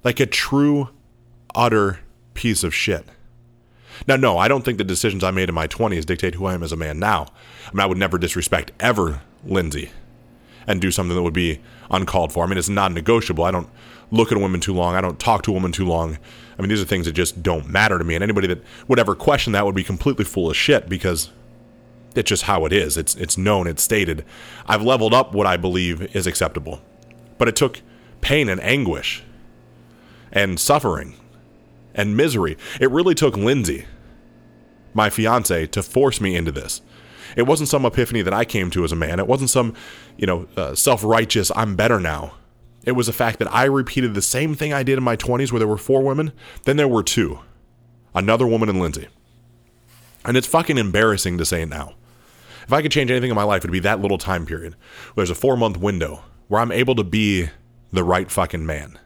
Like 0.04 0.20
a 0.20 0.26
true, 0.26 0.90
utter 1.54 2.00
piece 2.34 2.62
of 2.62 2.74
shit. 2.74 3.04
Now, 4.06 4.16
no, 4.16 4.38
I 4.38 4.48
don't 4.48 4.64
think 4.64 4.78
the 4.78 4.84
decisions 4.84 5.24
I 5.24 5.30
made 5.30 5.48
in 5.48 5.54
my 5.54 5.66
20s 5.66 6.06
dictate 6.06 6.36
who 6.36 6.46
I 6.46 6.54
am 6.54 6.62
as 6.62 6.72
a 6.72 6.76
man 6.76 6.98
now. 6.98 7.26
I 7.66 7.72
mean, 7.72 7.80
I 7.80 7.86
would 7.86 7.98
never 7.98 8.18
disrespect 8.18 8.72
ever 8.78 9.22
Lindsay 9.44 9.90
and 10.66 10.80
do 10.80 10.90
something 10.90 11.16
that 11.16 11.22
would 11.22 11.34
be 11.34 11.60
uncalled 11.90 12.32
for. 12.32 12.44
I 12.44 12.46
mean, 12.46 12.58
it's 12.58 12.68
non 12.68 12.94
negotiable. 12.94 13.44
I 13.44 13.50
don't 13.50 13.68
look 14.10 14.30
at 14.30 14.36
a 14.38 14.40
woman 14.40 14.60
too 14.60 14.74
long. 14.74 14.94
I 14.94 15.00
don't 15.00 15.18
talk 15.18 15.42
to 15.42 15.50
a 15.50 15.54
woman 15.54 15.72
too 15.72 15.86
long. 15.86 16.18
I 16.58 16.62
mean, 16.62 16.68
these 16.68 16.80
are 16.80 16.84
things 16.84 17.06
that 17.06 17.12
just 17.12 17.42
don't 17.42 17.68
matter 17.68 17.98
to 17.98 18.04
me. 18.04 18.14
And 18.14 18.22
anybody 18.22 18.46
that 18.48 18.62
would 18.86 18.98
ever 18.98 19.14
question 19.14 19.52
that 19.52 19.64
would 19.64 19.74
be 19.74 19.84
completely 19.84 20.24
full 20.24 20.50
of 20.50 20.56
shit 20.56 20.88
because 20.88 21.30
it's 22.14 22.28
just 22.28 22.44
how 22.44 22.64
it 22.64 22.72
is. 22.72 22.96
It's 22.96 23.14
it's 23.16 23.38
known, 23.38 23.66
it's 23.66 23.82
stated. 23.82 24.24
I've 24.66 24.82
leveled 24.82 25.14
up 25.14 25.34
what 25.34 25.46
I 25.46 25.56
believe 25.56 26.14
is 26.14 26.26
acceptable. 26.26 26.80
But 27.36 27.48
it 27.48 27.56
took 27.56 27.82
pain 28.20 28.48
and 28.48 28.60
anguish 28.60 29.22
and 30.32 30.58
suffering 30.58 31.14
and 31.94 32.16
misery. 32.16 32.56
It 32.80 32.90
really 32.90 33.14
took 33.14 33.36
Lindsay, 33.36 33.86
my 34.94 35.10
fiance, 35.10 35.66
to 35.66 35.82
force 35.82 36.20
me 36.20 36.36
into 36.36 36.52
this. 36.52 36.80
It 37.36 37.42
wasn't 37.42 37.68
some 37.68 37.84
epiphany 37.84 38.22
that 38.22 38.34
I 38.34 38.44
came 38.44 38.70
to 38.70 38.84
as 38.84 38.92
a 38.92 38.96
man. 38.96 39.20
It 39.20 39.26
wasn't 39.26 39.50
some, 39.50 39.74
you 40.16 40.26
know, 40.26 40.48
uh, 40.56 40.74
self-righteous 40.74 41.52
I'm 41.54 41.76
better 41.76 42.00
now. 42.00 42.34
It 42.84 42.92
was 42.92 43.06
the 43.06 43.12
fact 43.12 43.38
that 43.38 43.52
I 43.52 43.64
repeated 43.64 44.14
the 44.14 44.22
same 44.22 44.54
thing 44.54 44.72
I 44.72 44.82
did 44.82 44.96
in 44.98 45.04
my 45.04 45.16
20s 45.16 45.52
where 45.52 45.58
there 45.58 45.68
were 45.68 45.76
four 45.76 46.02
women, 46.02 46.32
then 46.64 46.76
there 46.76 46.88
were 46.88 47.02
two. 47.02 47.40
Another 48.14 48.46
woman 48.46 48.68
and 48.68 48.80
Lindsay. 48.80 49.08
And 50.24 50.36
it's 50.36 50.46
fucking 50.46 50.78
embarrassing 50.78 51.38
to 51.38 51.44
say 51.44 51.62
it 51.62 51.68
now. 51.68 51.94
If 52.64 52.72
I 52.72 52.82
could 52.82 52.92
change 52.92 53.10
anything 53.10 53.30
in 53.30 53.36
my 53.36 53.44
life, 53.44 53.60
it'd 53.60 53.72
be 53.72 53.78
that 53.80 54.00
little 54.00 54.18
time 54.18 54.44
period. 54.44 54.76
There's 55.16 55.30
a 55.30 55.34
four 55.34 55.56
month 55.56 55.78
window 55.78 56.22
where 56.48 56.60
I'm 56.60 56.72
able 56.72 56.94
to 56.96 57.04
be 57.04 57.48
the 57.92 58.04
right 58.04 58.30
fucking 58.30 58.66
man 58.66 58.98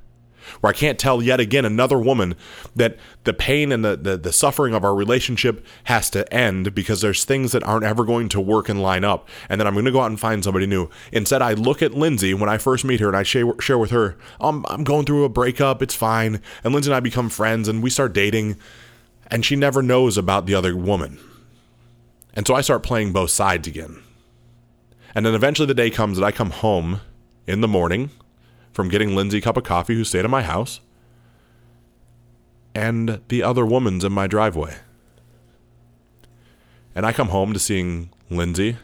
where 0.61 0.71
I 0.71 0.75
can't 0.75 0.99
tell 0.99 1.23
yet 1.23 1.41
again 1.41 1.65
another 1.65 1.99
woman 1.99 2.35
that 2.75 2.97
the 3.25 3.33
pain 3.33 3.73
and 3.73 3.85
the, 3.85 3.97
the, 3.97 4.17
the, 4.17 4.33
suffering 4.33 4.75
of 4.75 4.85
our 4.85 4.95
relationship 4.95 5.65
has 5.85 6.11
to 6.11 6.33
end 6.33 6.75
because 6.75 7.01
there's 7.01 7.25
things 7.25 7.53
that 7.53 7.63
aren't 7.63 7.85
ever 7.85 8.05
going 8.05 8.29
to 8.31 8.41
work 8.41 8.69
and 8.69 8.83
line 8.83 9.05
up, 9.05 9.29
and 9.49 9.61
then 9.61 9.67
I'm 9.67 9.75
going 9.75 9.85
to 9.85 9.93
go 9.93 10.01
out 10.01 10.11
and 10.11 10.19
find 10.19 10.43
somebody 10.43 10.67
new. 10.67 10.91
Instead, 11.13 11.43
I 11.43 11.53
look 11.53 11.83
at 11.83 11.95
Lindsay 11.95 12.35
when 12.35 12.49
I 12.49 12.59
first 12.59 12.85
meet 12.85 13.01
her 13.01 13.09
and 13.09 13.17
I 13.17 13.23
share, 13.23 13.53
share 13.61 13.79
with 13.79 13.91
her, 13.91 14.17
um, 14.41 14.65
I'm 14.69 14.85
going 14.85 15.05
through 15.05 15.25
a 15.25 15.29
breakup, 15.29 15.83
it's 15.83 15.95
fine. 15.95 16.41
And 16.65 16.73
Lindsay 16.73 16.91
and 16.91 16.97
I 16.97 17.01
become 17.01 17.29
friends 17.29 17.69
and 17.69 17.83
we 17.83 17.91
start 17.91 18.13
dating, 18.13 18.57
and 19.33 19.47
she 19.47 19.57
never 19.57 19.83
knows 19.83 20.19
about 20.19 20.45
the 20.45 20.55
other 20.55 20.77
woman. 20.77 21.19
And 22.35 22.47
so 22.47 22.55
I 22.55 22.61
start 22.61 22.83
playing 22.83 23.15
both 23.15 23.31
sides 23.31 23.67
again. 23.67 24.03
And 25.15 25.25
then 25.25 25.35
eventually 25.35 25.65
the 25.65 25.73
day 25.73 25.89
comes 25.89 26.19
that 26.19 26.25
I 26.25 26.33
come 26.33 26.51
home 26.51 27.01
in 27.47 27.63
the 27.63 27.69
morning 27.69 28.11
from 28.75 28.91
getting 28.91 29.17
Lindsay 29.17 29.39
a 29.39 29.41
cup 29.41 29.57
of 29.57 29.65
coffee 29.65 29.95
who 29.95 30.05
stayed 30.05 30.27
at 30.27 30.31
my 30.31 30.43
house, 30.43 30.81
and 32.75 33.23
the 33.29 33.43
other 33.43 33.65
woman's 33.65 34.05
in 34.05 34.13
my 34.13 34.27
driveway. 34.27 34.77
And 36.95 37.07
I 37.07 37.13
come 37.13 37.29
home 37.29 37.55
to 37.55 37.59
seeing 37.59 38.11
Lindsay 38.29 38.77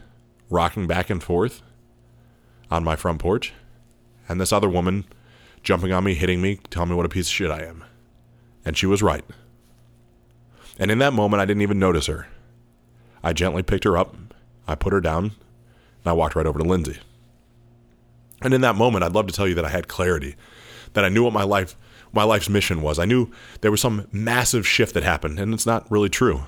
rocking 0.49 0.87
back 0.87 1.11
and 1.11 1.21
forth 1.21 1.61
on 2.71 2.83
my 2.83 2.95
front 2.95 3.19
porch, 3.19 3.53
and 4.27 4.41
this 4.41 4.51
other 4.51 4.69
woman 4.69 5.05
jumping 5.61 5.91
on 5.91 6.03
me, 6.03 6.15
hitting 6.15 6.41
me, 6.41 6.59
telling 6.71 6.89
me 6.89 6.95
what 6.95 7.05
a 7.05 7.09
piece 7.09 7.27
of 7.27 7.33
shit 7.33 7.51
I 7.51 7.63
am. 7.63 7.83
And 8.65 8.75
she 8.75 8.87
was 8.87 9.03
right. 9.03 9.23
And 10.79 10.89
in 10.89 10.97
that 10.99 11.13
moment, 11.13 11.41
I 11.41 11.45
didn't 11.45 11.61
even 11.61 11.77
notice 11.77 12.07
her. 12.07 12.27
I 13.21 13.33
gently 13.33 13.61
picked 13.61 13.83
her 13.83 13.97
up, 13.97 14.15
I 14.65 14.75
put 14.75 14.93
her 14.93 15.01
down, 15.01 15.25
and 15.25 16.07
I 16.07 16.13
walked 16.13 16.35
right 16.35 16.45
over 16.45 16.57
to 16.57 16.65
Lindsay. 16.65 16.99
And 18.41 18.53
in 18.53 18.61
that 18.61 18.75
moment, 18.75 19.03
I'd 19.03 19.11
love 19.11 19.27
to 19.27 19.33
tell 19.33 19.47
you 19.47 19.55
that 19.55 19.65
I 19.65 19.69
had 19.69 19.89
clarity, 19.89 20.35
that 20.93 21.03
I 21.03 21.09
knew 21.09 21.23
what 21.23 21.33
my 21.33 21.43
life 21.43 21.75
my 22.11 22.23
life's 22.23 22.49
mission 22.49 22.81
was. 22.81 22.97
I 22.97 23.05
knew 23.05 23.29
there 23.61 23.71
was 23.71 23.81
some 23.81 24.07
massive 24.11 24.67
shift 24.67 24.93
that 24.95 25.03
happened, 25.03 25.37
and 25.37 25.53
it's 25.53 25.65
not 25.65 25.89
really 25.91 26.09
true. 26.09 26.47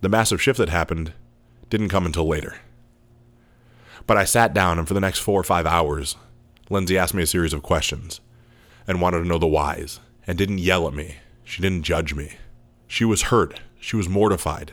The 0.00 0.08
massive 0.08 0.40
shift 0.40 0.58
that 0.58 0.68
happened 0.68 1.12
didn't 1.70 1.88
come 1.88 2.06
until 2.06 2.28
later. 2.28 2.56
But 4.06 4.16
I 4.16 4.24
sat 4.24 4.54
down, 4.54 4.78
and 4.78 4.86
for 4.86 4.94
the 4.94 5.00
next 5.00 5.18
four 5.18 5.40
or 5.40 5.44
five 5.44 5.66
hours, 5.66 6.16
Lindsay 6.70 6.98
asked 6.98 7.14
me 7.14 7.22
a 7.22 7.26
series 7.26 7.52
of 7.52 7.62
questions 7.62 8.20
and 8.86 9.00
wanted 9.00 9.18
to 9.22 9.28
know 9.28 9.38
the 9.38 9.46
whys, 9.46 10.00
and 10.26 10.38
didn't 10.38 10.58
yell 10.58 10.86
at 10.86 10.94
me. 10.94 11.16
She 11.44 11.62
didn't 11.62 11.82
judge 11.82 12.14
me. 12.14 12.36
She 12.92 13.06
was 13.06 13.22
hurt. 13.22 13.58
She 13.80 13.96
was 13.96 14.06
mortified. 14.06 14.72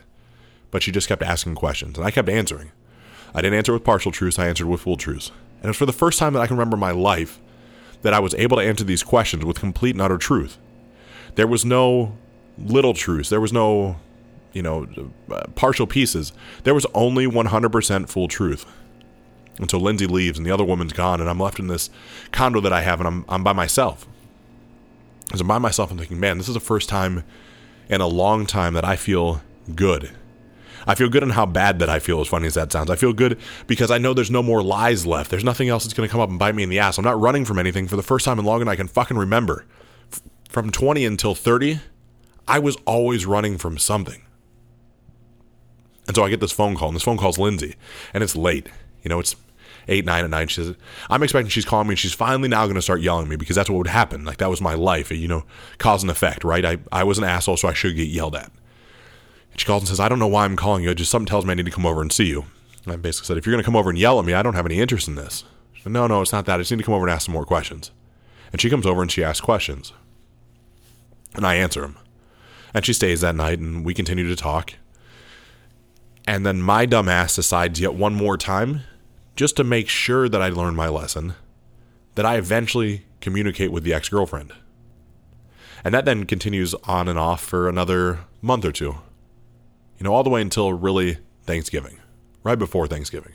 But 0.71 0.83
she 0.83 0.91
just 0.91 1.07
kept 1.07 1.23
asking 1.23 1.55
questions, 1.55 1.97
and 1.97 2.05
I 2.05 2.11
kept 2.11 2.27
answering. 2.27 2.73
I 3.33 3.39
didn't 3.41 3.57
answer 3.57 3.71
with 3.71 3.85
partial 3.85 4.11
truths, 4.11 4.37
I 4.37 4.49
answered 4.49 4.67
with 4.67 4.81
full 4.81 4.97
truths. 4.97 5.31
And 5.59 5.65
it 5.65 5.67
was 5.69 5.77
for 5.77 5.85
the 5.85 5.93
first 5.93 6.19
time 6.19 6.33
that 6.33 6.41
I 6.41 6.47
can 6.47 6.57
remember 6.57 6.75
my 6.75 6.91
life 6.91 7.39
that 8.01 8.13
I 8.13 8.19
was 8.19 8.33
able 8.33 8.57
to 8.57 8.63
answer 8.63 8.83
these 8.83 9.03
questions 9.03 9.45
with 9.45 9.61
complete 9.61 9.95
and 9.95 10.01
utter 10.01 10.17
truth. 10.17 10.57
There 11.35 11.47
was 11.47 11.63
no 11.63 12.17
little 12.57 12.93
truths. 12.93 13.29
There 13.29 13.39
was 13.39 13.53
no, 13.53 13.95
you 14.51 14.63
know, 14.63 14.85
uh, 15.31 15.43
partial 15.55 15.87
pieces. 15.87 16.33
There 16.65 16.73
was 16.73 16.85
only 16.93 17.25
100% 17.25 18.09
full 18.09 18.27
truth. 18.27 18.65
And 19.59 19.71
so 19.71 19.77
Lindsay 19.77 20.07
leaves 20.07 20.37
and 20.37 20.45
the 20.45 20.51
other 20.51 20.65
woman's 20.65 20.91
gone 20.91 21.21
and 21.21 21.29
I'm 21.29 21.39
left 21.39 21.57
in 21.57 21.67
this 21.67 21.89
condo 22.33 22.59
that 22.59 22.73
I 22.73 22.81
have 22.81 22.99
and 22.99 23.07
I'm, 23.07 23.25
I'm 23.29 23.45
by 23.45 23.53
myself. 23.53 24.05
As 25.31 25.39
I'm 25.39 25.47
by 25.47 25.57
myself, 25.57 25.89
I'm 25.89 25.97
thinking, 25.97 26.19
man, 26.19 26.37
this 26.37 26.49
is 26.49 26.53
the 26.55 26.59
first 26.59 26.89
time 26.89 27.23
in 27.89 28.01
a 28.01 28.07
long 28.07 28.45
time 28.45 28.73
that 28.75 28.85
I 28.85 28.95
feel 28.95 29.41
good 29.75 30.11
I 30.89 30.95
feel 30.95 31.09
good 31.09 31.21
on 31.21 31.29
how 31.29 31.45
bad 31.45 31.77
that 31.79 31.89
I 31.89 31.99
feel, 31.99 32.19
as 32.19 32.27
funny 32.27 32.47
as 32.47 32.55
that 32.55 32.71
sounds. 32.71 32.89
I 32.89 32.95
feel 32.95 33.13
good 33.13 33.37
because 33.67 33.91
I 33.91 33.99
know 33.99 34.15
there's 34.15 34.31
no 34.31 34.41
more 34.41 34.63
lies 34.63 35.05
left. 35.05 35.29
There's 35.29 35.43
nothing 35.43 35.69
else 35.69 35.83
that's 35.83 35.93
going 35.93 36.07
to 36.07 36.11
come 36.11 36.19
up 36.19 36.29
and 36.29 36.39
bite 36.39 36.55
me 36.55 36.63
in 36.63 36.69
the 36.69 36.79
ass. 36.79 36.97
I'm 36.97 37.05
not 37.05 37.19
running 37.19 37.45
from 37.45 37.59
anything 37.59 37.87
for 37.87 37.95
the 37.95 38.01
first 38.01 38.25
time 38.25 38.39
in 38.39 38.45
long 38.45 38.61
and 38.61 38.69
I 38.69 38.75
can 38.75 38.87
fucking 38.87 39.17
remember. 39.17 39.65
F- 40.11 40.21
from 40.49 40.71
20 40.71 41.05
until 41.05 41.35
30, 41.35 41.79
I 42.47 42.57
was 42.57 42.75
always 42.85 43.27
running 43.27 43.59
from 43.59 43.77
something. 43.77 44.23
And 46.07 46.15
so 46.15 46.23
I 46.23 46.29
get 46.31 46.39
this 46.39 46.51
phone 46.51 46.75
call, 46.75 46.87
and 46.87 46.95
this 46.95 47.03
phone 47.03 47.17
call's 47.17 47.37
Lindsay, 47.37 47.75
and 48.11 48.23
it's 48.23 48.35
late. 48.35 48.67
You 49.03 49.09
know, 49.09 49.19
it's 49.19 49.35
eight, 49.89 50.05
nine 50.05 50.23
at 50.23 50.29
night. 50.29 50.49
She 50.51 50.63
says, 50.63 50.75
I'm 51.09 51.23
expecting 51.23 51.49
she's 51.49 51.65
calling 51.65 51.87
me 51.87 51.93
and 51.93 51.99
she's 51.99 52.13
finally 52.13 52.47
now 52.47 52.65
going 52.65 52.75
to 52.75 52.81
start 52.81 53.01
yelling 53.01 53.23
at 53.25 53.29
me 53.29 53.35
because 53.35 53.55
that's 53.55 53.69
what 53.69 53.77
would 53.77 53.87
happen. 53.87 54.23
Like 54.23 54.37
that 54.37 54.49
was 54.49 54.61
my 54.61 54.73
life, 54.75 55.11
you 55.11 55.27
know, 55.27 55.43
cause 55.77 56.03
and 56.03 56.11
effect, 56.11 56.43
right? 56.43 56.63
I, 56.63 56.77
I 56.91 57.03
was 57.03 57.17
an 57.17 57.23
asshole, 57.23 57.57
so 57.57 57.67
I 57.67 57.73
should 57.73 57.95
get 57.95 58.07
yelled 58.07 58.35
at. 58.35 58.51
And 59.51 59.59
She 59.59 59.65
calls 59.65 59.81
and 59.81 59.89
says, 59.89 59.99
I 59.99 60.07
don't 60.07 60.19
know 60.19 60.27
why 60.27 60.45
I'm 60.45 60.55
calling 60.55 60.83
you. 60.83 60.93
Just 60.95 61.11
something 61.11 61.27
tells 61.27 61.45
me 61.45 61.51
I 61.51 61.55
need 61.55 61.65
to 61.65 61.71
come 61.71 61.85
over 61.85 62.01
and 62.01 62.11
see 62.11 62.25
you. 62.27 62.45
And 62.85 62.93
I 62.93 62.95
basically 62.95 63.27
said, 63.27 63.37
if 63.37 63.45
you're 63.45 63.53
going 63.53 63.63
to 63.63 63.65
come 63.65 63.75
over 63.75 63.89
and 63.89 63.99
yell 63.99 64.19
at 64.19 64.25
me, 64.25 64.33
I 64.33 64.41
don't 64.41 64.53
have 64.53 64.65
any 64.65 64.79
interest 64.79 65.07
in 65.07 65.15
this. 65.15 65.43
She 65.73 65.81
said, 65.81 65.91
no, 65.91 66.07
no, 66.07 66.21
it's 66.21 66.31
not 66.31 66.45
that. 66.45 66.55
I 66.55 66.57
just 66.59 66.71
need 66.71 66.77
to 66.77 66.83
come 66.83 66.95
over 66.95 67.05
and 67.05 67.13
ask 67.13 67.25
some 67.25 67.33
more 67.33 67.45
questions. 67.45 67.91
And 68.51 68.61
she 68.61 68.69
comes 68.69 68.85
over 68.85 69.01
and 69.01 69.11
she 69.11 69.23
asks 69.23 69.41
questions. 69.41 69.93
And 71.35 71.45
I 71.45 71.55
answer 71.55 71.81
them. 71.81 71.97
And 72.73 72.85
she 72.85 72.93
stays 72.93 73.21
that 73.21 73.35
night 73.35 73.59
and 73.59 73.83
we 73.85 73.93
continue 73.93 74.27
to 74.27 74.35
talk. 74.35 74.73
And 76.27 76.45
then 76.45 76.61
my 76.61 76.85
dumbass 76.85 77.35
decides 77.35 77.79
yet 77.79 77.95
one 77.95 78.13
more 78.13 78.37
time, 78.37 78.81
just 79.39 79.55
to 79.55 79.63
make 79.63 79.87
sure 79.87 80.27
that 80.27 80.41
I 80.41 80.49
learn 80.49 80.75
my 80.75 80.89
lesson, 80.89 81.33
that 82.15 82.25
I 82.25 82.35
eventually 82.35 83.05
communicate 83.21 83.71
with 83.71 83.83
the 83.83 83.93
ex 83.93 84.09
girlfriend. 84.09 84.51
And 85.81 85.93
that 85.93 86.03
then 86.03 86.25
continues 86.25 86.73
on 86.83 87.07
and 87.07 87.17
off 87.17 87.41
for 87.41 87.69
another 87.69 88.19
month 88.41 88.65
or 88.65 88.73
two 88.73 88.97
you 89.97 90.03
know, 90.03 90.13
all 90.13 90.23
the 90.23 90.29
way 90.29 90.41
until 90.41 90.73
really 90.73 91.17
Thanksgiving, 91.43 91.99
right 92.43 92.57
before 92.57 92.87
Thanksgiving. 92.87 93.33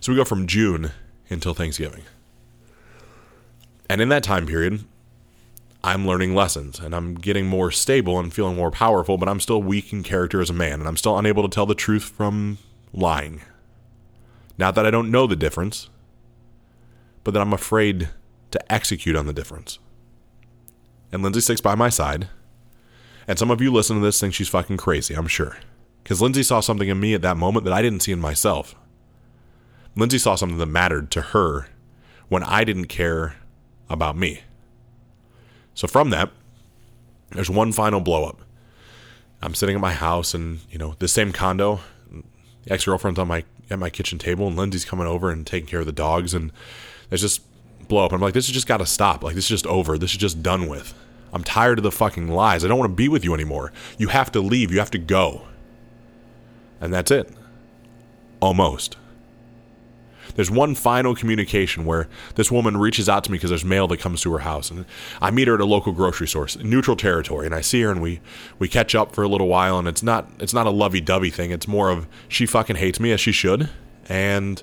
So 0.00 0.12
we 0.12 0.16
go 0.16 0.24
from 0.24 0.46
June 0.46 0.92
until 1.28 1.54
Thanksgiving. 1.54 2.02
And 3.88 4.00
in 4.00 4.10
that 4.10 4.22
time 4.22 4.46
period, 4.46 4.84
I'm 5.82 6.06
learning 6.06 6.34
lessons 6.34 6.78
and 6.78 6.94
I'm 6.94 7.14
getting 7.14 7.46
more 7.46 7.70
stable 7.70 8.18
and 8.18 8.32
feeling 8.32 8.56
more 8.56 8.70
powerful, 8.70 9.16
but 9.16 9.28
I'm 9.28 9.40
still 9.40 9.62
weak 9.62 9.92
in 9.92 10.02
character 10.02 10.40
as 10.40 10.50
a 10.50 10.54
man 10.54 10.80
and 10.80 10.86
I'm 10.86 10.96
still 10.96 11.18
unable 11.18 11.42
to 11.42 11.54
tell 11.54 11.66
the 11.66 11.74
truth 11.74 12.04
from 12.04 12.58
lying. 12.92 13.40
Not 14.60 14.74
that 14.74 14.84
I 14.84 14.90
don't 14.90 15.10
know 15.10 15.26
the 15.26 15.36
difference, 15.36 15.88
but 17.24 17.32
that 17.32 17.40
I'm 17.40 17.54
afraid 17.54 18.10
to 18.50 18.72
execute 18.72 19.16
on 19.16 19.24
the 19.24 19.32
difference. 19.32 19.78
And 21.10 21.22
Lindsay 21.22 21.40
sticks 21.40 21.62
by 21.62 21.74
my 21.74 21.88
side. 21.88 22.28
And 23.26 23.38
some 23.38 23.50
of 23.50 23.62
you 23.62 23.72
listen 23.72 23.96
to 23.96 24.02
this 24.02 24.20
think 24.20 24.34
she's 24.34 24.50
fucking 24.50 24.76
crazy, 24.76 25.14
I'm 25.14 25.28
sure. 25.28 25.56
Because 26.02 26.20
Lindsay 26.20 26.42
saw 26.42 26.60
something 26.60 26.90
in 26.90 27.00
me 27.00 27.14
at 27.14 27.22
that 27.22 27.38
moment 27.38 27.64
that 27.64 27.72
I 27.72 27.80
didn't 27.80 28.00
see 28.00 28.12
in 28.12 28.20
myself. 28.20 28.74
Lindsay 29.96 30.18
saw 30.18 30.34
something 30.34 30.58
that 30.58 30.66
mattered 30.66 31.10
to 31.12 31.22
her 31.22 31.68
when 32.28 32.42
I 32.42 32.62
didn't 32.64 32.86
care 32.86 33.36
about 33.88 34.14
me. 34.14 34.42
So 35.72 35.88
from 35.88 36.10
that, 36.10 36.32
there's 37.30 37.48
one 37.48 37.72
final 37.72 38.02
blowup. 38.02 38.36
I'm 39.40 39.54
sitting 39.54 39.74
at 39.74 39.80
my 39.80 39.94
house 39.94 40.34
and, 40.34 40.60
you 40.70 40.76
know, 40.76 40.96
the 40.98 41.08
same 41.08 41.32
condo. 41.32 41.80
The 42.64 42.74
ex-girlfriend's 42.74 43.18
on 43.18 43.26
my 43.26 43.44
at 43.70 43.78
my 43.78 43.90
kitchen 43.90 44.18
table 44.18 44.46
and 44.46 44.56
Lindsay's 44.56 44.84
coming 44.84 45.06
over 45.06 45.30
and 45.30 45.46
taking 45.46 45.68
care 45.68 45.80
of 45.80 45.86
the 45.86 45.92
dogs 45.92 46.34
and 46.34 46.52
there's 47.08 47.20
just 47.20 47.42
blow 47.88 48.04
up. 48.04 48.12
I'm 48.12 48.20
like, 48.20 48.34
this 48.34 48.46
has 48.46 48.54
just 48.54 48.66
got 48.66 48.78
to 48.78 48.86
stop. 48.86 49.22
Like, 49.22 49.34
this 49.34 49.44
is 49.44 49.50
just 49.50 49.66
over. 49.66 49.98
This 49.98 50.12
is 50.12 50.16
just 50.16 50.42
done 50.42 50.68
with. 50.68 50.94
I'm 51.32 51.44
tired 51.44 51.78
of 51.78 51.82
the 51.84 51.92
fucking 51.92 52.28
lies. 52.28 52.64
I 52.64 52.68
don't 52.68 52.78
want 52.78 52.90
to 52.90 52.96
be 52.96 53.08
with 53.08 53.24
you 53.24 53.34
anymore. 53.34 53.72
You 53.98 54.08
have 54.08 54.32
to 54.32 54.40
leave. 54.40 54.72
You 54.72 54.78
have 54.78 54.90
to 54.92 54.98
go. 54.98 55.42
And 56.80 56.92
that's 56.92 57.10
it. 57.10 57.32
Almost. 58.40 58.96
There's 60.34 60.50
one 60.50 60.74
final 60.74 61.14
communication 61.14 61.84
where 61.84 62.08
this 62.34 62.50
woman 62.50 62.76
reaches 62.76 63.08
out 63.08 63.24
to 63.24 63.32
me 63.32 63.38
because 63.38 63.50
there's 63.50 63.64
mail 63.64 63.86
that 63.88 64.00
comes 64.00 64.20
to 64.22 64.32
her 64.32 64.40
house, 64.40 64.70
and 64.70 64.84
I 65.20 65.30
meet 65.30 65.48
her 65.48 65.54
at 65.54 65.60
a 65.60 65.64
local 65.64 65.92
grocery 65.92 66.28
store, 66.28 66.48
neutral 66.62 66.96
territory, 66.96 67.46
and 67.46 67.54
I 67.54 67.60
see 67.60 67.82
her 67.82 67.90
and 67.90 68.00
we 68.02 68.20
we 68.58 68.68
catch 68.68 68.94
up 68.94 69.14
for 69.14 69.22
a 69.22 69.28
little 69.28 69.48
while, 69.48 69.78
and 69.78 69.88
it's 69.88 70.02
not 70.02 70.30
it's 70.38 70.54
not 70.54 70.66
a 70.66 70.70
lovey-dovey 70.70 71.30
thing. 71.30 71.50
It's 71.50 71.68
more 71.68 71.90
of 71.90 72.06
she 72.28 72.46
fucking 72.46 72.76
hates 72.76 73.00
me 73.00 73.12
as 73.12 73.20
she 73.20 73.32
should, 73.32 73.68
and 74.08 74.62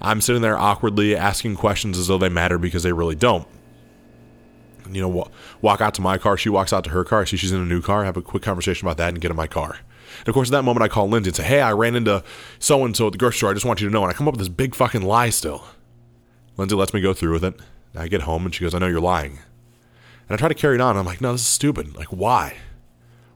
I'm 0.00 0.20
sitting 0.20 0.42
there 0.42 0.58
awkwardly 0.58 1.14
asking 1.14 1.56
questions 1.56 1.98
as 1.98 2.06
though 2.06 2.18
they 2.18 2.28
matter 2.28 2.58
because 2.58 2.82
they 2.82 2.92
really 2.92 3.16
don't. 3.16 3.46
You 4.90 5.02
know, 5.02 5.30
walk 5.60 5.80
out 5.80 5.94
to 5.94 6.02
my 6.02 6.18
car. 6.18 6.36
She 6.36 6.48
walks 6.48 6.72
out 6.72 6.82
to 6.84 6.90
her 6.90 7.04
car. 7.04 7.20
I 7.20 7.24
see 7.24 7.36
she's 7.36 7.52
in 7.52 7.60
a 7.60 7.64
new 7.64 7.80
car. 7.80 8.04
Have 8.04 8.16
a 8.16 8.22
quick 8.22 8.42
conversation 8.42 8.88
about 8.88 8.96
that 8.96 9.10
and 9.10 9.20
get 9.20 9.30
in 9.30 9.36
my 9.36 9.46
car. 9.46 9.78
And 10.20 10.28
of 10.28 10.34
course, 10.34 10.48
at 10.48 10.52
that 10.52 10.62
moment, 10.62 10.82
I 10.84 10.88
call 10.88 11.08
Lindsay 11.08 11.30
and 11.30 11.36
say, 11.36 11.44
Hey, 11.44 11.60
I 11.60 11.72
ran 11.72 11.94
into 11.94 12.22
so 12.58 12.84
and 12.84 12.96
so 12.96 13.06
at 13.06 13.12
the 13.12 13.18
grocery 13.18 13.38
store. 13.38 13.50
I 13.50 13.54
just 13.54 13.66
want 13.66 13.80
you 13.80 13.88
to 13.88 13.92
know. 13.92 14.02
And 14.02 14.10
I 14.10 14.14
come 14.14 14.28
up 14.28 14.34
with 14.34 14.40
this 14.40 14.48
big 14.48 14.74
fucking 14.74 15.02
lie 15.02 15.30
still. 15.30 15.64
Lindsay 16.56 16.76
lets 16.76 16.92
me 16.92 17.00
go 17.00 17.14
through 17.14 17.32
with 17.32 17.44
it. 17.44 17.54
I 17.94 18.08
get 18.08 18.22
home 18.22 18.44
and 18.44 18.54
she 18.54 18.64
goes, 18.64 18.74
I 18.74 18.78
know 18.78 18.86
you're 18.86 19.00
lying. 19.00 19.38
And 20.28 20.34
I 20.34 20.36
try 20.36 20.48
to 20.48 20.54
carry 20.54 20.76
it 20.76 20.80
on. 20.80 20.96
I'm 20.96 21.06
like, 21.06 21.20
No, 21.20 21.32
this 21.32 21.42
is 21.42 21.46
stupid. 21.46 21.96
Like, 21.96 22.08
why? 22.08 22.56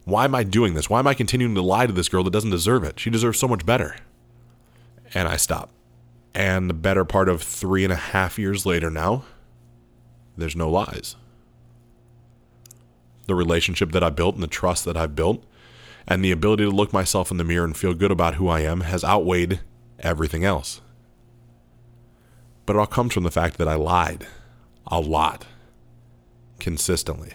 Why 0.05 0.25
am 0.27 0.35
I 0.35 0.45
doing 0.45 0.75
this? 0.75 0.91
Why 0.91 0.99
am 0.99 1.07
I 1.07 1.15
continuing 1.15 1.55
to 1.55 1.63
lie 1.63 1.87
to 1.87 1.93
this 1.93 2.09
girl 2.09 2.25
that 2.25 2.33
doesn't 2.33 2.51
deserve 2.51 2.85
it? 2.85 3.01
She 3.01 3.11
deserves 3.11 3.39
so 3.39 3.49
much 3.49 3.65
better. 3.65 3.97
And 5.15 5.29
I 5.29 5.37
stop. 5.37 5.71
And 6.35 6.69
the 6.69 6.75
better 6.75 7.05
part 7.05 7.29
of 7.29 7.43
three 7.43 7.85
and 7.85 7.93
a 7.93 7.97
half 7.97 8.39
years 8.39 8.67
later 8.67 8.91
now, 8.91 9.25
there's 10.37 10.57
no 10.57 10.69
lies. 10.69 11.17
The 13.27 13.35
relationship 13.35 13.93
that 13.93 14.05
I 14.05 14.11
built 14.11 14.35
and 14.35 14.43
the 14.43 14.49
trust 14.49 14.85
that 14.85 14.97
I've 14.97 15.15
built 15.15 15.43
and 16.07 16.25
the 16.25 16.31
ability 16.31 16.65
to 16.65 16.71
look 16.71 16.93
myself 16.93 17.31
in 17.31 17.37
the 17.37 17.45
mirror 17.45 17.65
and 17.65 17.77
feel 17.77 17.95
good 17.95 18.11
about 18.11 18.35
who 18.35 18.49
I 18.49 18.61
am 18.61 18.83
has 18.83 19.05
outweighed 19.05 19.61
everything 19.99 20.45
else. 20.45 20.81
But 22.67 22.77
it 22.77 22.79
all 22.79 22.87
comes 22.87 23.13
from 23.13 23.25
the 23.25 23.31
fact 23.31 23.59
that 23.59 23.69
I 23.69 23.75
lied 23.75 24.27
a 24.87 25.01
lot, 25.01 25.47
consistently. 26.59 27.35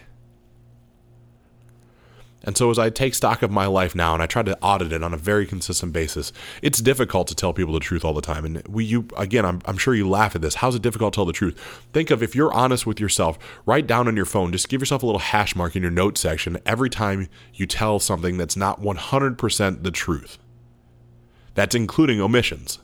And 2.44 2.58
so, 2.58 2.70
as 2.70 2.80
I 2.80 2.90
take 2.90 3.16
stock 3.16 3.42
of 3.42 3.52
my 3.52 3.66
life 3.66 3.96
now 3.96 4.14
and 4.14 4.24
I 4.24 4.26
try 4.26 4.44
to 4.44 4.58
audit 4.62 4.94
it 4.94 5.04
on 5.04 5.14
a 5.14 5.18
very 5.18 5.46
consistent 5.46 5.92
basis, 5.92 6.32
it's 6.62 6.82
difficult 6.82 7.28
to 7.28 7.36
tell 7.36 7.52
people 7.52 7.74
the 7.74 7.82
truth 7.82 8.06
all 8.06 8.14
the 8.14 8.22
time. 8.22 8.46
And 8.46 8.66
we, 8.68 8.86
you, 8.86 9.08
again, 9.18 9.46
I'm, 9.46 9.62
I'm 9.66 9.78
sure 9.78 9.94
you 9.94 10.08
laugh 10.08 10.36
at 10.36 10.42
this. 10.42 10.56
How's 10.56 10.76
it 10.76 10.82
difficult 10.82 11.14
to 11.14 11.18
tell 11.18 11.26
the 11.26 11.34
truth? 11.34 11.58
Think 11.92 12.12
of 12.12 12.24
if 12.24 12.36
you're 12.36 12.54
honest 12.54 12.86
with 12.86 13.00
yourself, 13.00 13.38
write 13.66 13.88
down 13.88 14.08
on 14.08 14.16
your 14.16 14.26
phone, 14.26 14.54
just 14.54 14.70
give 14.70 14.82
yourself 14.82 15.04
a 15.04 15.06
little 15.06 15.20
hash 15.20 15.54
mark 15.56 15.76
in 15.76 15.82
your 15.82 15.92
note 15.92 16.18
section 16.18 16.58
every 16.66 16.90
time 16.90 17.28
you 17.54 17.66
tell 17.66 18.00
something 18.00 18.38
that's 18.38 18.56
not 18.56 18.82
100% 18.82 19.84
the 19.84 19.92
truth. 19.92 20.38
That's 21.56 21.76
including 21.76 22.22
omissions. 22.22 22.80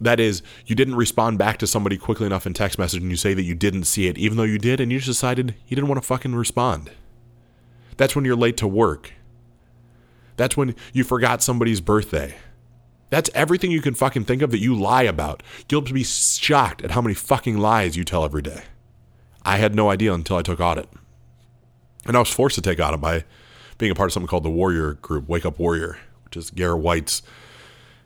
That 0.00 0.18
is, 0.18 0.42
you 0.64 0.74
didn't 0.74 0.94
respond 0.94 1.36
back 1.36 1.58
to 1.58 1.66
somebody 1.66 1.98
quickly 1.98 2.24
enough 2.24 2.46
in 2.46 2.54
text 2.54 2.78
message 2.78 3.02
and 3.02 3.10
you 3.10 3.18
say 3.18 3.34
that 3.34 3.42
you 3.42 3.54
didn't 3.54 3.84
see 3.84 4.06
it, 4.06 4.16
even 4.16 4.38
though 4.38 4.44
you 4.44 4.58
did, 4.58 4.80
and 4.80 4.90
you 4.90 4.98
just 4.98 5.08
decided 5.08 5.56
you 5.68 5.74
didn't 5.74 5.88
want 5.88 6.00
to 6.00 6.06
fucking 6.06 6.34
respond. 6.34 6.90
That's 8.00 8.16
when 8.16 8.24
you're 8.24 8.34
late 8.34 8.56
to 8.56 8.66
work. 8.66 9.12
That's 10.38 10.56
when 10.56 10.74
you 10.94 11.04
forgot 11.04 11.42
somebody's 11.42 11.82
birthday. 11.82 12.34
That's 13.10 13.28
everything 13.34 13.70
you 13.70 13.82
can 13.82 13.92
fucking 13.92 14.24
think 14.24 14.40
of 14.40 14.52
that 14.52 14.58
you 14.58 14.74
lie 14.74 15.02
about. 15.02 15.42
You'll 15.68 15.82
be 15.82 16.02
shocked 16.02 16.82
at 16.82 16.92
how 16.92 17.02
many 17.02 17.12
fucking 17.12 17.58
lies 17.58 17.98
you 17.98 18.04
tell 18.04 18.24
every 18.24 18.40
day. 18.40 18.62
I 19.42 19.58
had 19.58 19.74
no 19.74 19.90
idea 19.90 20.14
until 20.14 20.38
I 20.38 20.42
took 20.42 20.60
audit. 20.60 20.88
And 22.06 22.16
I 22.16 22.20
was 22.20 22.30
forced 22.30 22.54
to 22.54 22.62
take 22.62 22.80
audit 22.80 23.02
by 23.02 23.24
being 23.76 23.92
a 23.92 23.94
part 23.94 24.08
of 24.08 24.14
something 24.14 24.28
called 24.28 24.44
the 24.44 24.50
Warrior 24.50 24.94
Group, 24.94 25.28
Wake 25.28 25.44
Up 25.44 25.58
Warrior, 25.58 25.98
which 26.24 26.38
is 26.38 26.48
Garrett 26.48 26.80
White's, 26.80 27.20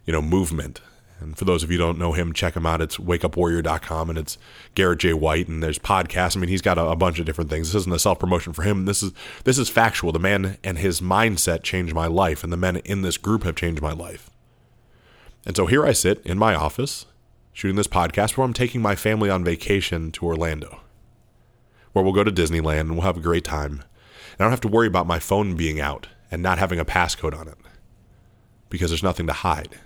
you 0.06 0.12
know, 0.12 0.20
movement. 0.20 0.80
And 1.24 1.36
for 1.36 1.44
those 1.44 1.62
of 1.62 1.70
you 1.70 1.78
who 1.78 1.84
don't 1.84 1.98
know 1.98 2.12
him, 2.12 2.32
check 2.32 2.54
him 2.54 2.66
out. 2.66 2.80
It's 2.80 2.98
wakeupwarrior.com 2.98 4.10
and 4.10 4.18
it's 4.18 4.38
Garrett 4.74 5.00
J. 5.00 5.14
White 5.14 5.48
and 5.48 5.62
there's 5.62 5.78
podcasts. 5.78 6.36
I 6.36 6.40
mean, 6.40 6.50
he's 6.50 6.62
got 6.62 6.78
a, 6.78 6.86
a 6.86 6.96
bunch 6.96 7.18
of 7.18 7.26
different 7.26 7.50
things. 7.50 7.72
This 7.72 7.82
isn't 7.82 7.92
a 7.92 7.98
self 7.98 8.18
promotion 8.18 8.52
for 8.52 8.62
him. 8.62 8.84
This 8.84 9.02
is 9.02 9.12
this 9.44 9.58
is 9.58 9.68
factual. 9.68 10.12
The 10.12 10.18
man 10.18 10.58
and 10.62 10.78
his 10.78 11.00
mindset 11.00 11.62
changed 11.62 11.94
my 11.94 12.06
life, 12.06 12.44
and 12.44 12.52
the 12.52 12.56
men 12.56 12.76
in 12.76 13.02
this 13.02 13.16
group 13.16 13.42
have 13.42 13.56
changed 13.56 13.82
my 13.82 13.92
life. 13.92 14.30
And 15.46 15.56
so 15.56 15.66
here 15.66 15.84
I 15.84 15.92
sit 15.92 16.24
in 16.24 16.38
my 16.38 16.54
office 16.54 17.06
shooting 17.52 17.76
this 17.76 17.86
podcast 17.86 18.36
where 18.36 18.44
I'm 18.44 18.52
taking 18.52 18.82
my 18.82 18.94
family 18.94 19.30
on 19.30 19.44
vacation 19.44 20.12
to 20.12 20.26
Orlando, 20.26 20.80
where 21.92 22.04
we'll 22.04 22.12
go 22.12 22.24
to 22.24 22.32
Disneyland 22.32 22.80
and 22.80 22.92
we'll 22.92 23.02
have 23.02 23.16
a 23.16 23.20
great 23.20 23.44
time. 23.44 23.82
And 24.32 24.40
I 24.40 24.44
don't 24.44 24.50
have 24.50 24.60
to 24.62 24.68
worry 24.68 24.86
about 24.86 25.06
my 25.06 25.18
phone 25.18 25.56
being 25.56 25.80
out 25.80 26.08
and 26.30 26.42
not 26.42 26.58
having 26.58 26.80
a 26.80 26.84
passcode 26.84 27.38
on 27.38 27.48
it 27.48 27.58
because 28.68 28.90
there's 28.90 29.02
nothing 29.02 29.26
to 29.28 29.32
hide. 29.32 29.78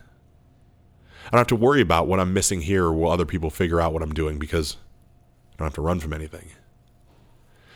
I 1.28 1.32
don't 1.32 1.40
have 1.40 1.47
to 1.49 1.56
worry 1.56 1.82
about 1.82 2.06
what 2.06 2.18
I'm 2.18 2.32
missing 2.32 2.62
here 2.62 2.85
or 2.85 2.92
will 2.92 3.11
other 3.11 3.26
people 3.26 3.50
figure 3.50 3.80
out 3.80 3.92
what 3.92 4.02
I'm 4.02 4.14
doing 4.14 4.38
because 4.38 4.78
I 5.52 5.56
don't 5.58 5.66
have 5.66 5.75
to 5.75 5.82
run 5.82 6.00
from 6.00 6.14
anything. 6.14 6.50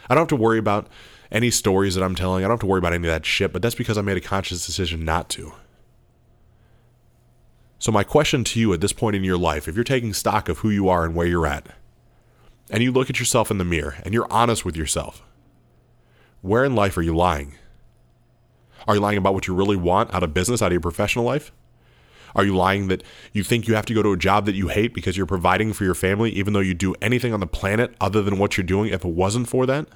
I 0.09 0.15
don't 0.15 0.23
have 0.23 0.29
to 0.29 0.37
worry 0.37 0.59
about 0.59 0.89
any 1.31 1.51
stories 1.51 1.95
that 1.95 2.03
I'm 2.03 2.15
telling. 2.15 2.45
I 2.45 2.49
don't 2.49 2.55
have 2.55 2.61
to 2.61 2.67
worry 2.67 2.79
about 2.79 2.95
any 2.95 3.07
of 3.07 3.13
that 3.13 3.27
shit, 3.27 3.53
but 3.53 3.61
that's 3.61 3.75
because 3.75 3.99
I 3.99 4.03
made 4.03 4.17
a 4.17 4.23
conscious 4.23 4.65
decision 4.65 5.05
not 5.05 5.29
to. 5.31 5.53
So, 7.79 7.93
my 7.93 8.05
question 8.05 8.43
to 8.45 8.61
you 8.61 8.73
at 8.73 8.81
this 8.81 8.93
point 8.93 9.17
in 9.17 9.25
your 9.25 9.37
life, 9.37 9.69
if 9.69 9.75
you're 9.75 9.85
taking 9.85 10.15
stock 10.15 10.49
of 10.49 10.59
who 10.59 10.71
you 10.71 10.89
are 10.89 11.05
and 11.05 11.15
where 11.15 11.27
you're 11.27 11.47
at, 11.47 11.67
and 12.71 12.83
you 12.83 12.91
look 12.91 13.11
at 13.11 13.19
yourself 13.19 13.51
in 13.51 13.59
the 13.59 13.65
mirror 13.65 13.97
and 14.03 14.15
you're 14.15 14.33
honest 14.33 14.65
with 14.65 14.77
yourself, 14.77 15.23
where 16.41 16.65
in 16.65 16.75
life 16.75 16.97
are 16.97 17.03
you 17.03 17.15
lying? 17.15 17.57
Are 18.87 18.95
you 18.95 19.01
lying 19.01 19.19
about 19.19 19.35
what 19.35 19.47
you 19.47 19.55
really 19.55 19.77
want 19.77 20.13
out 20.15 20.23
of 20.23 20.33
business, 20.33 20.63
out 20.63 20.67
of 20.67 20.73
your 20.73 20.81
professional 20.81 21.25
life? 21.25 21.53
Are 22.35 22.45
you 22.45 22.57
lying 22.57 22.89
that 22.89 23.03
you 23.33 23.43
think 23.43 23.69
you 23.69 23.75
have 23.75 23.87
to 23.87 23.95
go 23.95 24.03
to 24.03 24.13
a 24.13 24.17
job 24.17 24.47
that 24.47 24.55
you 24.55 24.69
hate 24.69 24.95
because 24.95 25.17
you're 25.17 25.27
providing 25.27 25.73
for 25.73 25.85
your 25.85 25.95
family, 25.95 26.31
even 26.31 26.53
though 26.53 26.61
you 26.61 26.75
do 26.75 26.95
anything 27.03 27.35
on 27.35 27.41
the 27.41 27.47
planet 27.47 27.95
other 28.01 28.23
than 28.23 28.39
what 28.39 28.57
you're 28.57 28.65
doing 28.65 28.93
if 28.93 29.05
it 29.05 29.11
wasn't 29.11 29.49
for 29.49 29.67
that? 29.67 29.89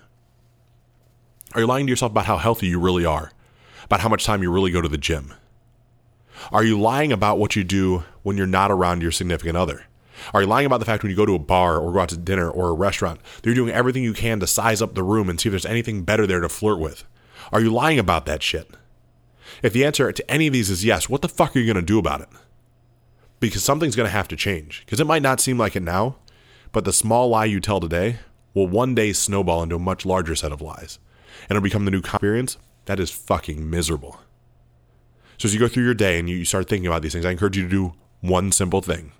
Are 1.55 1.61
you 1.61 1.66
lying 1.66 1.87
to 1.87 1.90
yourself 1.90 2.12
about 2.12 2.26
how 2.26 2.37
healthy 2.37 2.66
you 2.66 2.78
really 2.78 3.05
are? 3.05 3.33
About 3.85 4.00
how 4.00 4.09
much 4.09 4.25
time 4.25 4.43
you 4.43 4.50
really 4.50 4.71
go 4.71 4.81
to 4.81 4.88
the 4.88 4.99
gym? 4.99 5.33
Are 6.52 6.64
you 6.64 6.78
lying 6.78 7.12
about 7.12 7.38
what 7.38 7.57
you 7.57 7.64
do 7.64 8.05
when 8.23 8.37
you're 8.37 8.47
not 8.47 8.71
around 8.71 9.02
your 9.02 9.12
significant 9.12 9.57
other? 9.57 9.85
Are 10.35 10.43
you 10.43 10.49
lying 10.49 10.66
about 10.66 10.78
the 10.78 10.85
fact 10.85 11.02
when 11.02 11.11
you 11.11 11.16
go 11.16 11.26
to 11.26 11.35
a 11.35 11.38
bar 11.38 11.78
or 11.78 11.93
go 11.93 12.00
out 12.00 12.09
to 12.11 12.16
dinner 12.16 12.50
or 12.50 12.69
a 12.69 12.75
restaurant 12.75 13.21
that 13.37 13.47
you're 13.47 13.55
doing 13.55 13.73
everything 13.73 14.02
you 14.02 14.12
can 14.12 14.40
to 14.40 14.47
size 14.47 14.83
up 14.83 14.95
the 14.95 15.02
room 15.02 15.28
and 15.28 15.40
see 15.40 15.49
if 15.49 15.52
there's 15.52 15.66
anything 15.66 16.02
better 16.02 16.26
there 16.26 16.40
to 16.40 16.49
flirt 16.49 16.78
with? 16.78 17.05
Are 17.52 17.61
you 17.61 17.71
lying 17.71 17.99
about 17.99 18.26
that 18.26 18.43
shit? 18.43 18.71
If 19.62 19.72
the 19.72 19.84
answer 19.84 20.10
to 20.12 20.30
any 20.30 20.46
of 20.46 20.52
these 20.52 20.70
is 20.70 20.84
yes, 20.84 21.08
what 21.08 21.22
the 21.22 21.28
fuck 21.28 21.54
are 21.54 21.58
you 21.58 21.66
going 21.72 21.76
to 21.76 21.82
do 21.82 21.98
about 21.98 22.20
it? 22.20 22.28
Because 23.40 23.64
something's 23.64 23.96
going 23.96 24.06
to 24.06 24.12
have 24.12 24.28
to 24.28 24.36
change. 24.36 24.82
Because 24.84 25.00
it 25.00 25.06
might 25.06 25.22
not 25.22 25.40
seem 25.40 25.58
like 25.58 25.76
it 25.76 25.82
now, 25.82 26.16
but 26.72 26.84
the 26.84 26.92
small 26.92 27.28
lie 27.28 27.44
you 27.44 27.60
tell 27.60 27.80
today 27.80 28.18
will 28.54 28.66
one 28.66 28.94
day 28.94 29.12
snowball 29.12 29.62
into 29.62 29.76
a 29.76 29.80
much 29.80 30.06
larger 30.06 30.34
set 30.34 30.52
of 30.52 30.62
lies. 30.62 30.98
And 31.42 31.56
it'll 31.56 31.62
become 31.62 31.84
the 31.84 31.90
new 31.90 31.98
experience 31.98 32.58
that 32.86 33.00
is 33.00 33.10
fucking 33.10 33.68
miserable. 33.68 34.20
So 35.38 35.46
as 35.46 35.54
you 35.54 35.60
go 35.60 35.68
through 35.68 35.84
your 35.84 35.94
day 35.94 36.18
and 36.18 36.28
you 36.28 36.44
start 36.44 36.68
thinking 36.68 36.86
about 36.86 37.02
these 37.02 37.12
things, 37.12 37.26
I 37.26 37.30
encourage 37.30 37.56
you 37.56 37.64
to 37.64 37.68
do 37.68 37.94
one 38.20 38.52
simple 38.52 38.80
thing. 38.80 39.12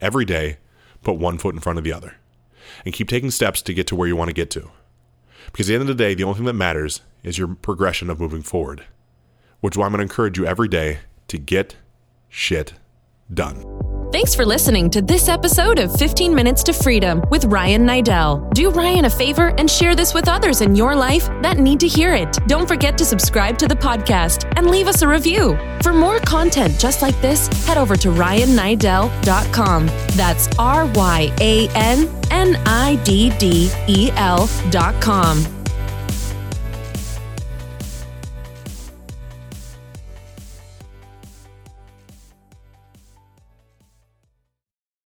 Every 0.00 0.24
day, 0.24 0.58
put 1.02 1.16
one 1.16 1.38
foot 1.38 1.54
in 1.54 1.60
front 1.60 1.78
of 1.78 1.84
the 1.84 1.92
other. 1.92 2.16
And 2.84 2.92
keep 2.92 3.08
taking 3.08 3.30
steps 3.30 3.62
to 3.62 3.74
get 3.74 3.86
to 3.88 3.96
where 3.96 4.08
you 4.08 4.16
want 4.16 4.28
to 4.28 4.34
get 4.34 4.50
to. 4.50 4.70
Because 5.46 5.68
at 5.68 5.72
the 5.72 5.74
end 5.74 5.82
of 5.82 5.96
the 5.96 6.04
day, 6.04 6.14
the 6.14 6.24
only 6.24 6.36
thing 6.36 6.46
that 6.46 6.52
matters 6.54 7.02
is 7.22 7.38
your 7.38 7.48
progression 7.48 8.10
of 8.10 8.20
moving 8.20 8.42
forward. 8.42 8.84
Which 9.60 9.74
is 9.74 9.78
why 9.78 9.86
I'm 9.86 9.92
going 9.92 9.98
to 9.98 10.02
encourage 10.02 10.38
you 10.38 10.46
every 10.46 10.68
day 10.68 10.98
to 11.28 11.38
get 11.38 11.76
shit 12.28 12.74
done. 13.32 13.64
Thanks 14.10 14.34
for 14.34 14.46
listening 14.46 14.88
to 14.90 15.02
this 15.02 15.28
episode 15.28 15.78
of 15.78 15.94
15 15.96 16.34
Minutes 16.34 16.62
to 16.62 16.72
Freedom 16.72 17.22
with 17.28 17.44
Ryan 17.44 17.86
Niddel. 17.86 18.50
Do 18.54 18.70
Ryan 18.70 19.04
a 19.04 19.10
favor 19.10 19.48
and 19.58 19.70
share 19.70 19.94
this 19.94 20.14
with 20.14 20.28
others 20.28 20.62
in 20.62 20.74
your 20.74 20.96
life 20.96 21.26
that 21.42 21.58
need 21.58 21.78
to 21.80 21.86
hear 21.88 22.14
it. 22.14 22.38
Don't 22.46 22.66
forget 22.66 22.96
to 22.98 23.04
subscribe 23.04 23.58
to 23.58 23.68
the 23.68 23.74
podcast 23.76 24.50
and 24.56 24.70
leave 24.70 24.88
us 24.88 25.02
a 25.02 25.08
review. 25.08 25.58
For 25.82 25.92
more 25.92 26.20
content 26.20 26.80
just 26.80 27.02
like 27.02 27.20
this, 27.20 27.48
head 27.66 27.76
over 27.76 27.96
to 27.96 28.08
ryanniddel.com. 28.08 29.86
That's 30.16 30.48
R 30.58 30.86
Y 30.94 31.30
A 31.40 31.68
N 31.74 32.08
N 32.30 32.56
I 32.64 32.96
D 33.04 33.30
D 33.38 33.70
E 33.88 34.10
L.com. 34.16 35.57